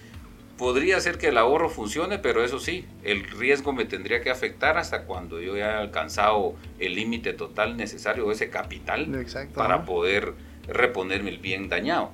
podría 0.60 1.00
ser 1.00 1.16
que 1.16 1.28
el 1.28 1.38
ahorro 1.38 1.70
funcione, 1.70 2.18
pero 2.18 2.44
eso 2.44 2.58
sí, 2.58 2.84
el 3.02 3.24
riesgo 3.24 3.72
me 3.72 3.86
tendría 3.86 4.20
que 4.20 4.28
afectar 4.28 4.76
hasta 4.76 5.04
cuando 5.04 5.40
yo 5.40 5.54
haya 5.54 5.78
alcanzado 5.78 6.54
el 6.78 6.96
límite 6.96 7.32
total 7.32 7.78
necesario, 7.78 8.30
ese 8.30 8.50
capital, 8.50 9.26
para 9.54 9.86
poder 9.86 10.34
reponerme 10.68 11.30
el 11.30 11.38
bien 11.38 11.70
dañado. 11.70 12.10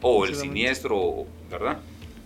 O 0.00 0.26
el 0.26 0.36
siniestro, 0.36 1.26
¿verdad? 1.50 1.78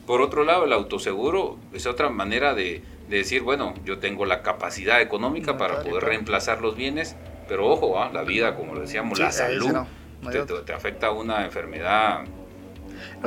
Por 0.06 0.20
otro 0.20 0.44
lado, 0.44 0.66
el 0.66 0.74
autoseguro 0.74 1.56
es 1.72 1.86
otra 1.86 2.10
manera 2.10 2.52
de, 2.52 2.82
de 3.08 3.16
decir, 3.16 3.40
bueno, 3.40 3.72
yo 3.86 3.98
tengo 3.98 4.26
la 4.26 4.42
capacidad 4.42 5.00
económica 5.00 5.56
para 5.56 5.82
poder 5.82 6.04
reemplazar 6.04 6.60
los 6.60 6.76
bienes, 6.76 7.16
pero 7.48 7.66
ojo, 7.66 7.98
¿ah? 7.98 8.10
la 8.12 8.24
vida, 8.24 8.56
como 8.56 8.78
decíamos, 8.78 9.18
la 9.18 9.32
salud, 9.32 9.72
te, 10.66 10.72
afecta 10.74 11.12
una 11.12 11.46
enfermedad 11.46 12.24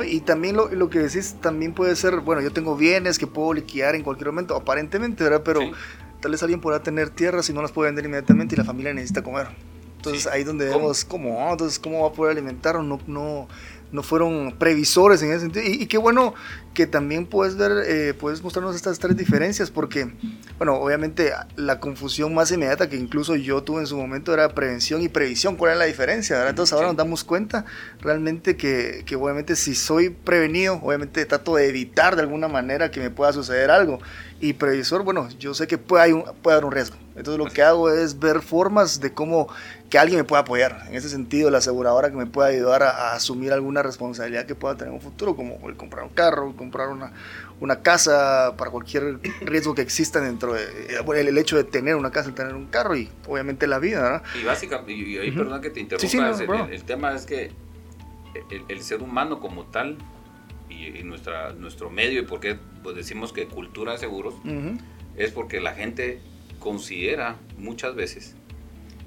y 0.04 0.20
también 0.20 0.56
lo, 0.56 0.68
lo, 0.68 0.90
que 0.90 0.98
decís 0.98 1.36
también 1.40 1.72
puede 1.72 1.96
ser, 1.96 2.20
bueno, 2.20 2.42
yo 2.42 2.52
tengo 2.52 2.76
bienes 2.76 3.18
que 3.18 3.26
puedo 3.26 3.54
liquidar 3.54 3.94
en 3.94 4.02
cualquier 4.02 4.28
momento, 4.28 4.54
aparentemente, 4.54 5.24
¿verdad? 5.24 5.42
Pero 5.44 5.60
tal 6.20 6.32
vez 6.32 6.42
alguien 6.42 6.60
podrá 6.60 6.82
tener 6.82 7.10
tierras 7.10 7.48
y 7.48 7.52
no 7.52 7.62
las 7.62 7.72
puede 7.72 7.88
vender 7.88 8.04
inmediatamente 8.04 8.54
y 8.54 8.58
la 8.58 8.64
familia 8.64 8.92
necesita 8.92 9.22
comer. 9.22 9.48
Entonces 9.96 10.26
ahí 10.26 10.44
donde 10.44 10.66
vemos 10.66 11.04
cómo, 11.04 11.50
entonces 11.50 11.78
cómo 11.78 12.02
va 12.02 12.08
a 12.08 12.12
poder 12.12 12.32
alimentar 12.32 12.76
o 12.76 12.82
no, 12.82 13.00
no, 13.06 13.48
no 13.92 14.02
fueron 14.02 14.54
previsores 14.58 15.22
en 15.22 15.30
ese 15.30 15.40
sentido. 15.40 15.64
Y, 15.66 15.86
qué 15.86 15.98
bueno 15.98 16.34
que 16.74 16.86
también 16.86 17.26
puedes 17.26 17.56
ver, 17.56 17.72
eh, 17.86 18.14
puedes 18.14 18.42
mostrarnos 18.42 18.76
estas 18.76 18.98
tres 18.98 19.16
diferencias, 19.16 19.70
porque, 19.70 20.12
bueno, 20.58 20.74
obviamente 20.74 21.32
la 21.56 21.80
confusión 21.80 22.34
más 22.34 22.50
inmediata 22.50 22.88
que 22.88 22.96
incluso 22.96 23.34
yo 23.36 23.62
tuve 23.62 23.80
en 23.80 23.86
su 23.86 23.96
momento 23.96 24.34
era 24.34 24.48
prevención 24.50 25.02
y 25.02 25.08
previsión. 25.08 25.56
¿Cuál 25.56 25.72
es 25.72 25.78
la 25.78 25.84
diferencia? 25.84 26.48
Entonces 26.48 26.72
ahora 26.72 26.88
nos 26.88 26.96
damos 26.96 27.24
cuenta 27.24 27.64
realmente 28.00 28.56
que, 28.56 29.04
que, 29.06 29.16
obviamente 29.16 29.56
si 29.56 29.74
soy 29.74 30.10
prevenido, 30.10 30.80
obviamente 30.82 31.24
trato 31.24 31.56
de 31.56 31.68
evitar 31.68 32.16
de 32.16 32.22
alguna 32.22 32.48
manera 32.48 32.90
que 32.90 33.00
me 33.00 33.10
pueda 33.10 33.32
suceder 33.32 33.70
algo. 33.70 34.00
Y 34.40 34.52
previsor, 34.54 35.02
bueno, 35.02 35.28
yo 35.38 35.54
sé 35.54 35.66
que 35.66 35.78
puede, 35.78 36.04
hay 36.04 36.12
un, 36.12 36.24
puede 36.42 36.56
haber 36.56 36.66
un 36.66 36.72
riesgo. 36.72 37.05
Entonces 37.16 37.38
lo 37.38 37.50
que 37.50 37.62
hago 37.62 37.90
es 37.90 38.18
ver 38.18 38.42
formas 38.42 39.00
de 39.00 39.12
cómo 39.12 39.48
que 39.88 39.98
alguien 39.98 40.18
me 40.18 40.24
pueda 40.24 40.42
apoyar. 40.42 40.84
En 40.88 40.94
ese 40.94 41.08
sentido, 41.08 41.50
la 41.50 41.58
aseguradora 41.58 42.10
que 42.10 42.16
me 42.16 42.26
pueda 42.26 42.48
ayudar 42.48 42.82
a, 42.82 43.12
asumir 43.14 43.52
alguna 43.52 43.82
responsabilidad 43.82 44.46
que 44.46 44.54
pueda 44.54 44.76
tener 44.76 44.88
en 44.88 44.94
un 44.96 45.00
futuro, 45.00 45.34
como 45.34 45.66
el 45.68 45.76
comprar 45.76 46.04
un 46.04 46.10
carro, 46.10 46.54
comprar 46.56 46.88
una, 46.88 47.12
una 47.60 47.80
casa, 47.80 48.54
para 48.58 48.70
cualquier 48.70 49.18
riesgo 49.40 49.74
que 49.74 49.82
exista 49.82 50.20
dentro 50.20 50.52
de 50.52 50.66
el, 50.98 51.28
el, 51.28 51.38
hecho 51.38 51.56
de 51.56 51.64
tener 51.64 51.96
una 51.96 52.10
casa, 52.10 52.34
tener 52.34 52.54
un 52.54 52.66
carro 52.66 52.96
y 52.96 53.08
obviamente 53.26 53.66
la 53.66 53.78
vida. 53.78 54.22
¿no? 54.22 54.40
Y 54.40 54.44
básicamente, 54.44 54.92
y 54.92 55.18
ahí 55.18 55.30
perdón 55.30 55.60
que 55.62 55.70
te 55.70 55.80
interrumpa, 55.80 56.66
el, 56.70 56.82
tema 56.84 57.14
es 57.14 57.24
que 57.24 57.50
el, 58.68 58.82
ser 58.82 59.02
humano 59.02 59.40
como 59.40 59.64
tal 59.64 59.96
y, 60.68 61.02
nuestra, 61.04 61.52
nuestro 61.54 61.88
medio 61.88 62.20
y 62.20 62.26
por 62.26 62.40
qué 62.40 62.58
pues 62.82 62.94
decimos 62.94 63.32
que 63.32 63.46
cultura 63.46 63.92
de 63.92 63.98
seguros, 63.98 64.34
es 65.16 65.30
porque 65.30 65.60
la 65.60 65.72
gente 65.72 66.20
considera 66.66 67.36
muchas 67.58 67.94
veces 67.94 68.34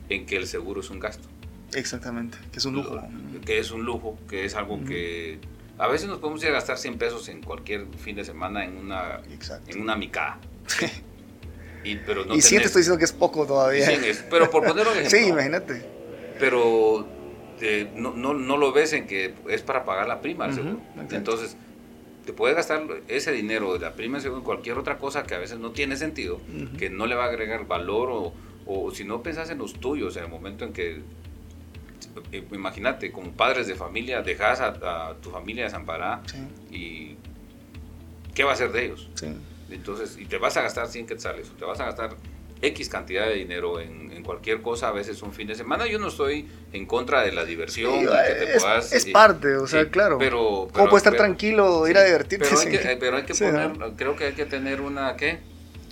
en 0.08 0.26
que 0.26 0.38
el 0.38 0.48
seguro 0.48 0.80
es 0.80 0.90
un 0.90 1.02
gasto. 1.02 1.28
Exactamente, 1.74 2.38
que 2.54 2.60
es 2.60 2.64
un 2.64 2.76
lujo. 2.76 3.02
Que 3.46 3.60
es 3.60 3.72
un 3.72 3.84
lujo, 3.84 4.18
que 4.30 4.46
es 4.46 4.56
algo 4.56 4.82
que 4.86 5.40
a 5.78 5.88
veces 5.90 6.08
nos 6.08 6.20
podemos 6.20 6.42
ir 6.42 6.48
a 6.48 6.52
gastar 6.54 6.78
100 6.78 6.98
pesos 6.98 7.28
en 7.28 7.44
cualquier 7.44 7.86
fin 7.98 8.16
de 8.16 8.24
semana 8.24 8.64
en 8.64 8.78
una, 8.78 9.20
en 9.68 9.82
una 9.82 9.98
micada. 9.98 10.40
y, 11.84 11.98
pero 11.98 12.24
no 12.24 12.34
y 12.34 12.40
te 12.40 12.56
estoy 12.56 12.80
diciendo 12.80 12.98
que 12.98 13.04
es 13.04 13.12
poco 13.12 13.46
todavía. 13.46 13.90
pero 14.30 14.50
por 14.50 14.66
ponerlo 14.66 14.92
ejemplo. 14.94 15.10
sí, 15.10 15.28
imagínate. 15.28 15.86
Pero 16.40 17.06
eh, 17.60 17.92
no, 17.94 18.14
no, 18.14 18.34
no, 18.34 18.56
lo 18.56 18.72
ves 18.72 18.94
en 18.94 19.06
que 19.06 19.34
es 19.50 19.62
para 19.64 19.84
pagar 19.84 20.08
la 20.08 20.22
prima 20.22 20.46
del 20.46 20.56
seguro. 20.56 20.80
Entonces, 21.12 21.58
te 22.30 22.34
puedes 22.34 22.56
gastar 22.56 22.84
ese 23.08 23.32
dinero 23.32 23.74
de 23.74 23.80
la 23.80 23.94
prima 23.94 24.20
según 24.20 24.42
cualquier 24.42 24.78
otra 24.78 25.00
cosa 25.00 25.24
que 25.24 25.34
a 25.34 25.40
veces 25.40 25.58
no 25.58 25.72
tiene 25.72 25.98
sentido, 25.98 26.40
que 26.78 26.92
no 26.92 27.08
le 27.08 27.16
va 27.16 27.24
a 27.24 27.28
agregar 27.28 27.66
valor 27.66 28.12
o, 28.12 28.34
o 28.68 28.92
si 28.92 29.04
no 29.04 29.24
pensás 29.24 29.50
en 29.50 29.58
los 29.58 29.74
tuyos 29.74 30.16
en 30.16 30.26
el 30.26 30.30
momento 30.30 30.64
en 30.64 30.72
que 30.72 31.02
eh, 32.32 32.48
imagínate, 32.52 33.12
como 33.12 33.32
padres 33.32 33.66
de 33.66 33.74
familia, 33.74 34.22
dejas 34.22 34.62
a, 34.62 35.16
tu 35.24 35.32
familia 35.32 35.64
desamparada 35.64 36.22
y 36.70 37.16
¿qué 38.36 38.44
va 38.44 38.52
a 38.52 38.54
hacer 38.54 38.72
de 38.74 38.86
ellos? 38.86 39.10
Entonces, 39.72 40.16
y 40.20 40.26
te 40.26 40.38
vas 40.38 40.56
a 40.56 40.62
gastar 40.62 40.88
100 40.88 41.08
quetzales, 41.08 41.50
te 41.58 41.66
vas 41.66 41.80
a 41.80 41.86
gastar 41.86 42.16
X 42.62 42.90
cantidad 42.90 43.26
de 43.26 43.36
dinero 43.36 43.80
en, 43.80 44.10
cualquier 44.24 44.62
cosa, 44.62 44.90
a 44.90 44.92
veces 44.92 45.24
un 45.24 45.34
fin 45.34 45.48
de 45.48 45.56
semana. 45.56 45.88
Yo 45.88 45.98
no 45.98 46.10
estoy 46.10 46.46
en 46.72 46.86
contra 46.86 47.24
de 47.24 47.32
la 47.32 47.46
diversión. 47.46 48.08
es, 48.92 49.06
parte, 49.06 49.56
o 49.56 49.66
sea, 49.66 49.90
claro. 49.90 50.20
Pero, 50.20 50.68
¿Cómo 50.72 50.90
puede 50.90 50.98
estar 50.98 51.16
tranquilo, 51.16 51.88
ir 51.88 51.98
a 51.98 52.04
divertirse? 52.04 52.46
Pero 53.00 53.18
hay 53.18 53.24
que, 53.24 53.34
poner, 53.40 53.72
creo 53.96 54.16
que 54.16 54.26
hay 54.26 54.34
que 54.34 54.46
tener 54.46 54.82
una, 54.82 55.16
¿qué? 55.16 55.40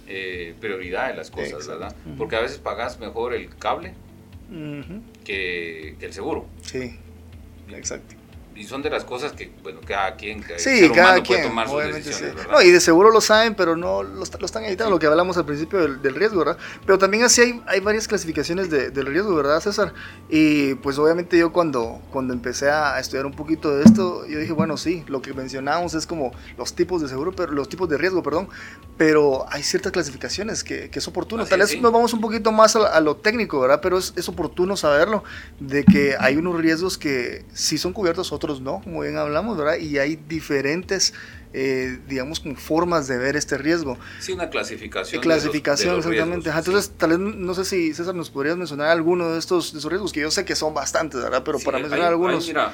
Eh, 0.07 0.55
prioridad 0.61 1.09
en 1.09 1.17
las 1.17 1.31
cosas, 1.31 1.67
¿verdad? 1.67 1.95
Porque 2.17 2.35
a 2.35 2.41
veces 2.41 2.59
pagas 2.59 2.99
mejor 2.99 3.33
el 3.33 3.55
cable 3.55 3.93
que, 5.23 5.95
que, 5.99 6.05
el 6.05 6.13
seguro. 6.13 6.45
Sí, 6.61 6.95
exacto 7.71 8.15
y 8.57 8.63
son 8.63 8.81
de 8.81 8.89
las 8.89 9.03
cosas 9.03 9.33
que, 9.33 9.51
bueno, 9.61 9.79
cada 9.85 10.15
quien, 10.15 10.43
sí, 10.57 10.89
cada 10.93 11.21
quien, 11.21 11.25
puede 11.25 11.43
tomar 11.43 11.69
sus 11.69 11.83
decisiones, 11.93 12.47
No, 12.51 12.61
y 12.61 12.71
de 12.71 12.79
seguro 12.79 13.11
lo 13.11 13.21
saben, 13.21 13.53
pero 13.53 13.77
no 13.77 14.01
lo, 14.01 14.23
están 14.23 14.65
editando, 14.65 14.89
lo 14.89 14.99
que 14.99 15.05
hablamos 15.05 15.37
al 15.37 15.45
principio 15.45 15.79
del, 15.79 16.01
del, 16.01 16.15
riesgo, 16.15 16.39
¿verdad? 16.39 16.57
Pero 16.85 16.97
también 16.97 17.23
así 17.23 17.41
hay, 17.41 17.61
hay 17.67 17.79
varias 17.81 18.07
clasificaciones 18.07 18.69
de, 18.69 18.89
del 18.89 19.05
riesgo, 19.05 19.35
¿verdad, 19.35 19.59
César? 19.59 19.93
Y 20.29 20.73
pues 20.75 20.97
obviamente 20.97 21.37
yo 21.37 21.53
cuando, 21.53 22.01
cuando 22.11 22.33
empecé 22.33 22.71
a 22.71 22.99
estudiar 22.99 23.27
un 23.27 23.33
poquito 23.33 23.75
de 23.75 23.83
esto, 23.83 24.25
yo 24.25 24.39
dije, 24.39 24.53
bueno, 24.53 24.75
sí, 24.77 25.03
lo 25.07 25.21
que 25.21 25.33
mencionamos 25.33 25.93
es 25.93 26.07
como 26.07 26.31
los 26.57 26.73
tipos 26.73 27.01
de 27.01 27.07
seguro, 27.07 27.33
pero 27.33 27.51
los 27.51 27.69
tipos 27.69 27.87
de 27.87 27.97
riesgo, 27.97 28.23
perdón, 28.23 28.49
pero 28.97 29.45
hay 29.49 29.61
ciertas 29.61 29.91
clasificaciones 29.91 30.63
que, 30.63 30.89
que 30.89 30.97
es 30.97 31.07
oportuno. 31.07 31.45
Tal 31.45 31.59
vez 31.59 31.79
nos 31.79 31.91
vamos 31.91 32.11
un 32.13 32.21
poquito 32.21 32.51
más 32.51 32.75
a, 32.75 32.99
lo 33.01 33.17
técnico, 33.17 33.59
¿verdad? 33.59 33.81
Pero 33.81 33.99
es, 33.99 34.13
es 34.15 34.27
oportuno 34.27 34.75
saberlo, 34.75 35.23
de 35.59 35.83
que 35.83 36.15
hay 36.19 36.37
unos 36.37 36.57
riesgos 36.59 36.97
que 36.97 37.45
sí 37.53 37.77
son 37.77 37.93
cubiertos, 37.93 38.31
otros 38.31 38.46
no, 38.61 38.81
como 38.81 39.01
bien 39.01 39.17
hablamos, 39.17 39.57
¿verdad? 39.57 39.77
Y 39.77 39.97
hay 39.97 40.15
diferentes, 40.15 41.13
eh, 41.53 41.99
digamos, 42.07 42.39
como 42.39 42.55
formas 42.55 43.07
de 43.07 43.17
ver 43.17 43.35
este 43.35 43.57
riesgo. 43.57 43.97
Sí, 44.19 44.31
una 44.31 44.49
clasificación. 44.49 45.21
clasificación, 45.21 45.97
exactamente. 45.97 46.49
Entonces, 46.49 46.91
tal 46.97 47.11
vez, 47.11 47.19
no 47.19 47.53
sé 47.53 47.65
si 47.65 47.93
César 47.93 48.15
nos 48.15 48.29
podrías 48.29 48.57
mencionar 48.57 48.89
alguno 48.89 49.31
de 49.31 49.39
estos, 49.39 49.73
de 49.73 49.79
esos 49.79 49.91
riesgos, 49.91 50.11
que 50.11 50.21
yo 50.21 50.31
sé 50.31 50.45
que 50.45 50.55
son 50.55 50.73
bastantes, 50.73 51.21
¿verdad? 51.21 51.43
Pero 51.43 51.59
para 51.59 51.79
mencionar 51.79 52.07
algunos. 52.07 52.47
mira, 52.47 52.73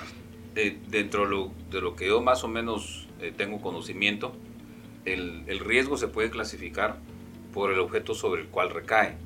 dentro 0.89 1.51
de 1.69 1.81
lo, 1.81 1.95
que 1.95 2.07
yo 2.07 2.21
más 2.21 2.43
o 2.43 2.47
menos 2.47 3.07
eh, 3.19 3.33
tengo 3.35 3.61
conocimiento, 3.61 4.33
el, 5.05 5.43
el, 5.47 5.59
riesgo 5.59 5.97
se 5.97 6.07
puede 6.07 6.29
clasificar 6.29 6.97
por 7.53 7.71
el 7.71 7.79
objeto 7.79 8.15
sobre 8.15 8.41
el 8.41 8.47
cual 8.47 8.69
recae. 8.69 9.17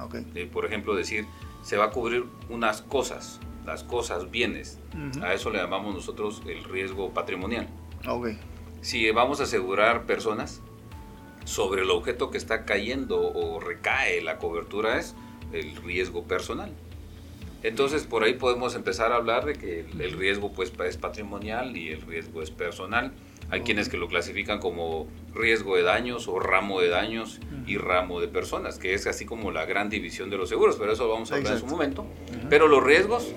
Okay. 0.00 0.26
Eh, 0.34 0.48
por 0.50 0.66
ejemplo, 0.66 0.94
decir, 0.94 1.26
se 1.62 1.76
va 1.76 1.86
a 1.86 1.90
cubrir 1.90 2.24
unas 2.48 2.82
cosas, 2.82 3.40
las 3.66 3.84
cosas, 3.84 4.30
bienes. 4.30 4.78
A 5.22 5.34
eso 5.34 5.50
le 5.50 5.58
llamamos 5.58 5.94
nosotros 5.94 6.42
el 6.46 6.64
riesgo 6.64 7.10
patrimonial. 7.10 7.68
Okay. 8.08 8.38
Si 8.80 9.10
vamos 9.10 9.40
a 9.40 9.44
asegurar 9.44 10.06
personas, 10.06 10.62
sobre 11.46 11.82
el 11.82 11.90
objeto 11.90 12.30
que 12.30 12.38
está 12.38 12.64
cayendo 12.64 13.20
o 13.20 13.60
recae 13.60 14.20
la 14.20 14.36
cobertura 14.36 14.98
es 14.98 15.14
el 15.52 15.76
riesgo 15.76 16.24
personal. 16.24 16.72
Entonces 17.62 18.04
por 18.04 18.24
ahí 18.24 18.34
podemos 18.34 18.74
empezar 18.74 19.12
a 19.12 19.16
hablar 19.16 19.46
de 19.46 19.54
que 19.54 19.80
el, 19.80 20.12
riesgo 20.18 20.52
pues 20.52 20.72
es 20.84 20.96
patrimonial 20.96 21.76
y 21.76 21.90
el 21.90 22.02
riesgo 22.02 22.42
es 22.42 22.50
personal. 22.50 23.12
Hay 23.48 23.60
quienes 23.60 23.88
que 23.88 23.96
lo 23.96 24.08
clasifican 24.08 24.58
como 24.58 25.06
riesgo 25.32 25.76
de 25.76 25.82
daños 25.82 26.26
o 26.26 26.40
ramo 26.40 26.80
de 26.80 26.88
daños 26.88 27.40
y 27.64 27.78
ramo 27.78 28.20
de 28.20 28.26
personas, 28.26 28.78
que 28.78 28.92
es 28.92 29.06
así 29.06 29.24
como 29.24 29.52
la 29.52 29.64
gran 29.66 29.88
división 29.88 30.30
de 30.30 30.36
los 30.36 30.48
seguros, 30.48 30.76
pero 30.76 30.92
eso 30.92 31.08
vamos 31.08 31.30
a 31.30 31.36
hablar 31.36 31.52
en 31.52 31.60
su 31.60 31.66
momento. 31.66 32.04
Pero 32.50 32.66
los 32.66 32.82
riesgos 32.82 33.32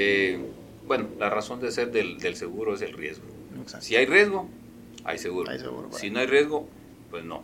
eh, 0.00 0.38
bueno, 0.86 1.08
la 1.18 1.28
razón 1.28 1.60
de 1.60 1.72
ser 1.72 1.90
del, 1.90 2.36
seguro 2.36 2.74
es 2.74 2.82
el 2.82 2.92
riesgo. 2.92 3.26
Si 3.80 3.96
hay 3.96 4.06
riesgo, 4.06 4.48
hay 5.04 5.18
seguro. 5.18 5.50
si 5.90 6.10
no 6.10 6.20
hay 6.20 6.26
riesgo, 6.26 6.68
pues 7.10 7.24
no. 7.24 7.42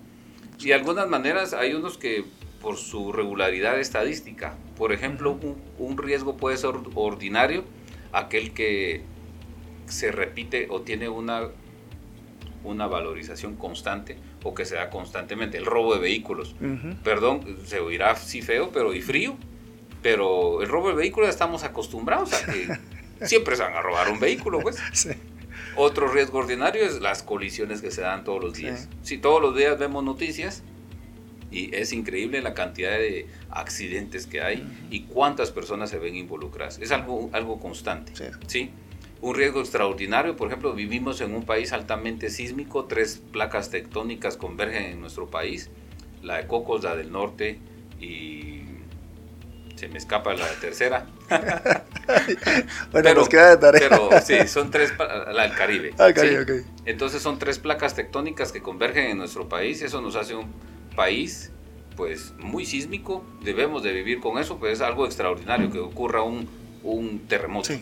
Y 0.61 0.69
de 0.69 0.75
algunas 0.75 1.09
maneras 1.09 1.53
hay 1.53 1.75
unos 1.75 1.99
que 1.99 2.25
por 2.63 2.77
su 2.77 3.13
regularidad 3.13 3.81
estadística, 3.81 4.55
por 4.77 4.93
ejemplo, 4.93 5.37
un, 5.79 5.99
riesgo 5.99 6.37
puede 6.37 6.57
ser 6.57 6.75
ordinario, 6.95 7.65
aquel 8.13 8.55
que 8.55 9.03
se 9.87 10.13
repite 10.13 10.69
o 10.71 10.83
tiene 10.83 11.09
una, 11.09 11.49
una 12.63 12.87
valorización 12.87 13.57
constante 13.57 14.17
o 14.45 14.55
que 14.55 14.65
se 14.65 14.77
da 14.77 14.91
constantemente. 14.91 15.59
El 15.59 15.67
robo 15.67 15.95
de 15.95 16.01
vehículos. 16.01 16.55
Perdón, 17.03 17.59
se 17.67 17.81
oirá 17.81 18.13
así 18.13 18.43
feo, 18.43 18.71
pero 18.73 18.95
y 18.95 19.03
frío, 19.03 19.37
pero 20.05 20.61
el 20.61 20.69
robo 20.69 20.91
de 20.91 20.97
vehículos 20.97 21.31
estamos 21.31 21.65
acostumbrados 21.65 22.35
a 22.35 22.45
que 22.45 22.69
siempre 23.27 23.57
se 23.57 23.63
van 23.63 23.73
a 23.73 23.81
robar 23.81 24.11
un 24.11 24.21
vehículo, 24.21 24.61
pues. 24.61 24.77
Otro 25.77 26.09
riesgo 26.09 26.41
ordinario 26.41 26.85
es 26.85 27.01
las 27.01 27.23
colisiones 27.23 27.81
que 27.81 27.91
se 27.91 28.03
dan 28.03 28.23
todos 28.23 28.45
los 28.45 28.53
días. 28.53 28.91
Si 29.03 29.17
todos 29.17 29.41
los 29.41 29.57
días 29.57 29.79
vemos 29.79 30.05
noticias 30.05 30.63
y 31.51 31.75
es 31.75 31.95
increíble 31.95 32.43
la 32.43 32.53
cantidad 32.53 32.91
de 32.91 33.29
accidentes 33.49 34.27
que 34.27 34.43
hay 34.43 34.63
y 34.91 35.05
cuántas 35.05 35.51
personas 35.51 35.89
se 35.89 35.99
ven 35.99 36.17
involucradas. 36.17 36.79
Es 36.81 36.93
algo, 36.93 37.31
algo 37.33 37.59
constante. 37.59 38.13
Sí. 38.47 38.71
Un 39.23 39.35
riesgo 39.35 39.61
extraordinario, 39.61 40.37
por 40.37 40.49
ejemplo, 40.49 40.75
vivimos 40.75 41.23
en 41.23 41.35
un 41.35 41.47
país 41.47 41.73
altamente 41.73 42.29
sísmico, 42.29 42.85
tres 42.85 43.23
placas 43.33 43.71
tectónicas 43.71 44.37
convergen 44.37 44.83
en 44.83 45.01
nuestro 45.01 45.31
país, 45.31 45.71
la 46.23 46.37
de 46.37 46.47
Cocos, 46.47 46.85
la 46.85 46.95
del 46.95 47.11
norte 47.11 47.59
y 47.99 48.64
se 49.77 49.89
me 49.89 49.99
escapa 49.99 50.35
la 50.35 50.49
tercera. 50.61 51.07
bueno, 51.29 51.85
pero, 52.93 53.27
queda 53.27 53.51
de 53.51 53.57
tarea. 53.57 53.89
pero 53.89 54.11
sí, 54.25 54.47
son 54.47 54.71
tres, 54.71 54.93
la 54.99 55.43
del 55.43 55.55
Caribe. 55.55 55.95
Ah, 55.99 56.13
Caribe 56.13 56.65
Entonces 56.85 57.23
son 57.23 57.39
tres 57.39 57.59
placas 57.59 57.95
tectónicas 57.95 58.53
que 58.53 58.63
convergen 58.63 59.11
en 59.11 59.19
nuestro 59.19 59.49
país 59.49 59.83
eso 59.83 60.01
nos 60.01 60.17
hace 60.17 60.35
un, 60.35 60.53
país 60.95 61.51
pues 61.97 62.35
muy 62.39 62.67
sísmico, 62.67 63.25
debemos 63.43 63.83
de 63.85 63.93
vivir 63.93 64.19
con 64.19 64.39
eso, 64.39 64.59
pues 64.59 64.73
es 64.73 64.81
algo 64.81 65.07
extraordinario 65.07 65.71
que 65.71 65.79
ocurra 65.79 66.23
un, 66.23 66.49
un 66.83 67.21
terremoto, 67.29 67.73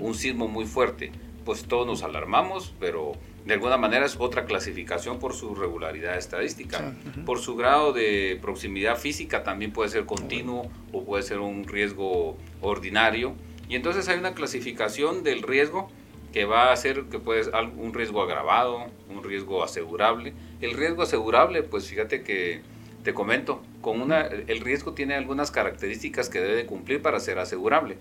un 0.00 0.14
sismo 0.14 0.46
muy 0.46 0.66
fuerte. 0.66 1.10
Pues 1.44 1.64
todos 1.64 1.86
nos 1.86 2.04
alarmamos, 2.04 2.74
pero 2.78 3.12
de 3.46 3.54
alguna 3.54 3.76
manera 3.76 4.04
es 4.04 4.16
otra 4.18 4.44
clasificación 4.44 5.20
por 5.20 5.32
su 5.32 5.54
regularidad 5.54 6.18
estadística. 6.18 6.92
Por 7.24 7.38
su 7.38 7.54
grado 7.54 7.92
de 7.92 8.38
proximidad 8.42 8.96
física 8.96 9.44
también 9.44 9.72
puede 9.72 9.88
ser 9.88 10.04
continuo 10.04 10.68
o 10.92 11.04
puede 11.04 11.22
ser 11.22 11.38
un 11.38 11.64
riesgo 11.64 12.36
ordinario. 12.60 13.36
Y 13.68 13.76
entonces 13.76 14.08
hay 14.08 14.18
una 14.18 14.34
clasificación 14.34 15.22
del 15.22 15.42
riesgo 15.42 15.88
que 16.32 16.44
va 16.44 16.72
a 16.72 16.76
ser 16.76 17.04
que 17.04 17.20
puede 17.20 17.44
ser 17.44 17.54
un 17.76 17.94
riesgo 17.94 18.20
agravado, 18.20 18.86
un 19.08 19.22
riesgo 19.22 19.62
asegurable. 19.62 20.34
El 20.60 20.72
riesgo 20.72 21.02
asegurable, 21.02 21.62
pues 21.62 21.86
fíjate 21.86 22.24
que 22.24 22.62
te 23.04 23.14
comento, 23.14 23.62
con 23.80 24.02
una, 24.02 24.22
el 24.22 24.60
riesgo 24.60 24.92
tiene 24.92 25.14
algunas 25.14 25.52
características 25.52 26.28
que 26.28 26.40
debe 26.40 26.66
cumplir 26.66 27.00
para 27.00 27.20
ser 27.20 27.38
asegurable. 27.38 27.96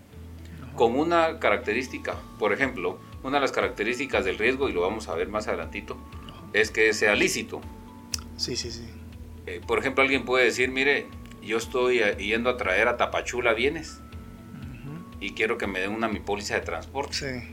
Con 0.76 0.98
una 0.98 1.38
característica, 1.40 2.16
por 2.40 2.52
ejemplo, 2.52 2.98
una 3.26 3.38
de 3.38 3.42
las 3.42 3.52
características 3.52 4.24
del 4.26 4.38
riesgo, 4.38 4.70
y 4.70 4.74
lo 4.74 4.82
vamos 4.82 5.08
a 5.08 5.16
ver 5.16 5.28
más 5.28 5.48
adelantito, 5.48 5.98
es 6.54 6.72
que 6.72 6.94
sea 6.94 7.16
lícito. 7.16 7.62
Sí, 8.38 8.56
sí, 8.56 8.72
sí. 8.72 8.86
Eh, 9.48 9.62
por 9.66 9.80
ejemplo, 9.80 10.04
alguien 10.04 10.26
puede 10.26 10.46
decir, 10.46 10.70
mire, 10.70 11.08
yo 11.44 11.58
estoy 11.58 12.02
yendo 12.18 12.50
a 12.50 12.58
traer 12.58 12.88
a 12.88 12.98
Tapachula 12.98 13.54
bienes 13.54 14.00
y 15.20 15.32
quiero 15.32 15.58
que 15.58 15.68
me 15.68 15.80
den 15.80 15.92
una 15.92 16.08
mi 16.08 16.20
póliza 16.20 16.56
de 16.56 16.62
transporte. 16.62 17.14
Sí. 17.14 17.48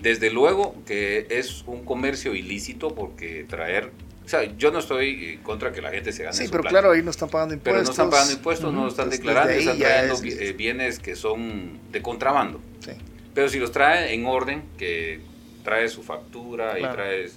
Desde 0.00 0.30
luego 0.30 0.74
que 0.84 1.26
es 1.30 1.62
un 1.66 1.84
comercio 1.84 2.34
ilícito 2.34 2.94
porque 2.94 3.44
traer 3.48 3.92
o 4.24 4.28
sea, 4.28 4.44
yo 4.56 4.70
no 4.70 4.78
estoy 4.78 5.40
contra 5.42 5.72
que 5.72 5.82
la 5.82 5.90
gente 5.90 6.12
se 6.12 6.22
gane 6.22 6.36
Sí, 6.36 6.46
pero 6.50 6.62
claro, 6.62 6.92
ahí 6.92 7.02
no 7.02 7.10
están 7.10 7.28
pagando 7.28 7.54
impuestos. 7.54 7.80
Pero 7.80 7.84
no 7.84 7.90
están 7.90 8.10
pagando 8.10 8.32
impuestos, 8.32 8.72
no 8.72 8.82
lo 8.84 8.88
están 8.88 9.10
declarando, 9.10 9.52
están 9.52 9.78
trayendo 9.78 10.16
eh, 10.24 10.52
bienes 10.52 10.98
que 11.00 11.16
son 11.16 11.80
de 11.90 12.02
contrabando. 12.02 12.60
Sí. 12.80 12.92
Pero 13.34 13.48
si 13.48 13.58
los 13.58 13.72
trae 13.72 14.14
en 14.14 14.26
orden, 14.26 14.62
que 14.78 15.20
trae 15.64 15.88
su 15.88 16.02
factura 16.02 16.78
y 16.78 16.82
trae 16.82 17.30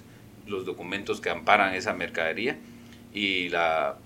los 0.46 0.64
documentos 0.64 1.20
que 1.20 1.30
amparan 1.30 1.74
esa 1.74 1.92
mercadería 1.92 2.58
y 3.12 3.48
la, 3.48 3.96